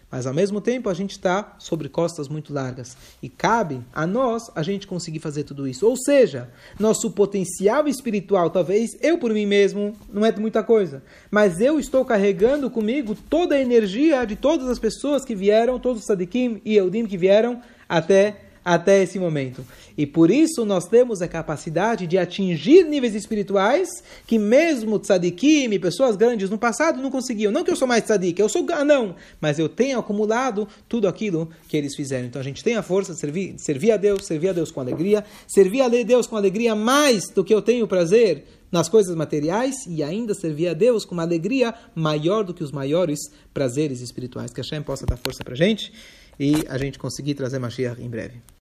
Mas 0.09 0.25
ao 0.25 0.33
mesmo 0.33 0.61
tempo 0.61 0.89
a 0.89 0.93
gente 0.93 1.11
está 1.11 1.55
sobre 1.59 1.89
costas 1.89 2.29
muito 2.29 2.53
largas. 2.53 2.95
E 3.21 3.27
cabe 3.27 3.81
a 3.93 4.07
nós 4.07 4.49
a 4.55 4.63
gente 4.63 4.87
conseguir 4.87 5.19
fazer 5.19 5.43
tudo 5.43 5.67
isso. 5.67 5.85
Ou 5.85 5.97
seja, 5.97 6.49
nosso 6.79 7.11
potencial 7.11 7.87
espiritual, 7.89 8.49
talvez 8.49 8.97
eu 9.01 9.17
por 9.17 9.33
mim 9.33 9.45
mesmo, 9.45 9.93
não 10.11 10.25
é 10.25 10.31
muita 10.31 10.63
coisa. 10.63 11.03
Mas 11.29 11.59
eu 11.59 11.77
estou 11.77 12.05
carregando 12.05 12.69
comigo 12.69 13.15
toda 13.29 13.55
a 13.55 13.61
energia 13.61 14.23
de 14.23 14.37
todas 14.37 14.69
as 14.69 14.79
pessoas 14.79 15.25
que 15.25 15.35
vieram, 15.35 15.77
todos 15.77 16.01
os 16.01 16.07
sadikim 16.07 16.61
e 16.63 16.77
eudim 16.77 17.05
que 17.05 17.17
vieram 17.17 17.61
até 17.89 18.46
até 18.67 19.01
esse 19.01 19.17
momento. 19.17 19.65
E 19.97 20.05
por 20.05 20.29
isso 20.29 20.65
nós 20.65 20.85
temos 20.85 21.21
a 21.21 21.27
capacidade 21.27 22.05
de 22.05 22.17
atingir 22.17 22.83
níveis 22.83 23.15
espirituais 23.15 23.87
que 24.27 24.37
mesmo 24.37 24.99
tzadikim, 24.99 25.79
pessoas 25.79 26.17
grandes 26.17 26.49
no 26.49 26.57
passado 26.57 27.01
não 27.01 27.09
conseguiam. 27.09 27.49
Não 27.49 27.63
que 27.63 27.71
eu 27.71 27.77
sou 27.77 27.87
mais 27.87 28.03
tzadik, 28.03 28.41
eu 28.41 28.49
sou 28.49 28.65
não, 28.85 29.15
mas 29.39 29.57
eu 29.57 29.69
tenho 29.69 29.97
acumulado 29.97 30.67
tudo 30.89 31.07
aquilo 31.07 31.49
que 31.69 31.77
eles 31.77 31.95
fizeram. 31.95 32.27
Então 32.27 32.41
a 32.41 32.43
gente 32.43 32.61
tem 32.61 32.75
a 32.75 32.83
força 32.83 33.13
de 33.13 33.19
servir, 33.21 33.55
servir 33.57 33.91
a 33.91 33.97
Deus, 33.97 34.25
servir 34.25 34.49
a 34.49 34.53
Deus 34.53 34.69
com 34.69 34.81
alegria, 34.81 35.23
servir 35.47 35.81
a 35.81 35.87
Deus 35.87 36.27
com 36.27 36.35
alegria 36.35 36.75
mais 36.75 37.29
do 37.29 37.45
que 37.45 37.53
eu 37.53 37.61
tenho 37.61 37.87
prazer 37.87 38.43
nas 38.69 38.89
coisas 38.89 39.15
materiais 39.15 39.75
e 39.87 40.03
ainda 40.03 40.33
servir 40.33 40.67
a 40.67 40.73
Deus 40.73 41.05
com 41.05 41.13
uma 41.13 41.23
alegria 41.23 41.73
maior 41.95 42.43
do 42.43 42.53
que 42.53 42.65
os 42.65 42.71
maiores 42.73 43.19
prazeres 43.53 44.01
espirituais. 44.01 44.51
Que 44.51 44.59
a 44.59 44.63
Hashem 44.63 44.83
possa 44.83 45.05
dar 45.05 45.15
força 45.15 45.41
para 45.41 45.55
gente 45.55 45.93
e 46.37 46.65
a 46.67 46.77
gente 46.77 46.99
conseguir 46.99 47.33
trazer 47.33 47.59
Mashiach 47.59 48.01
em 48.01 48.09
breve. 48.09 48.41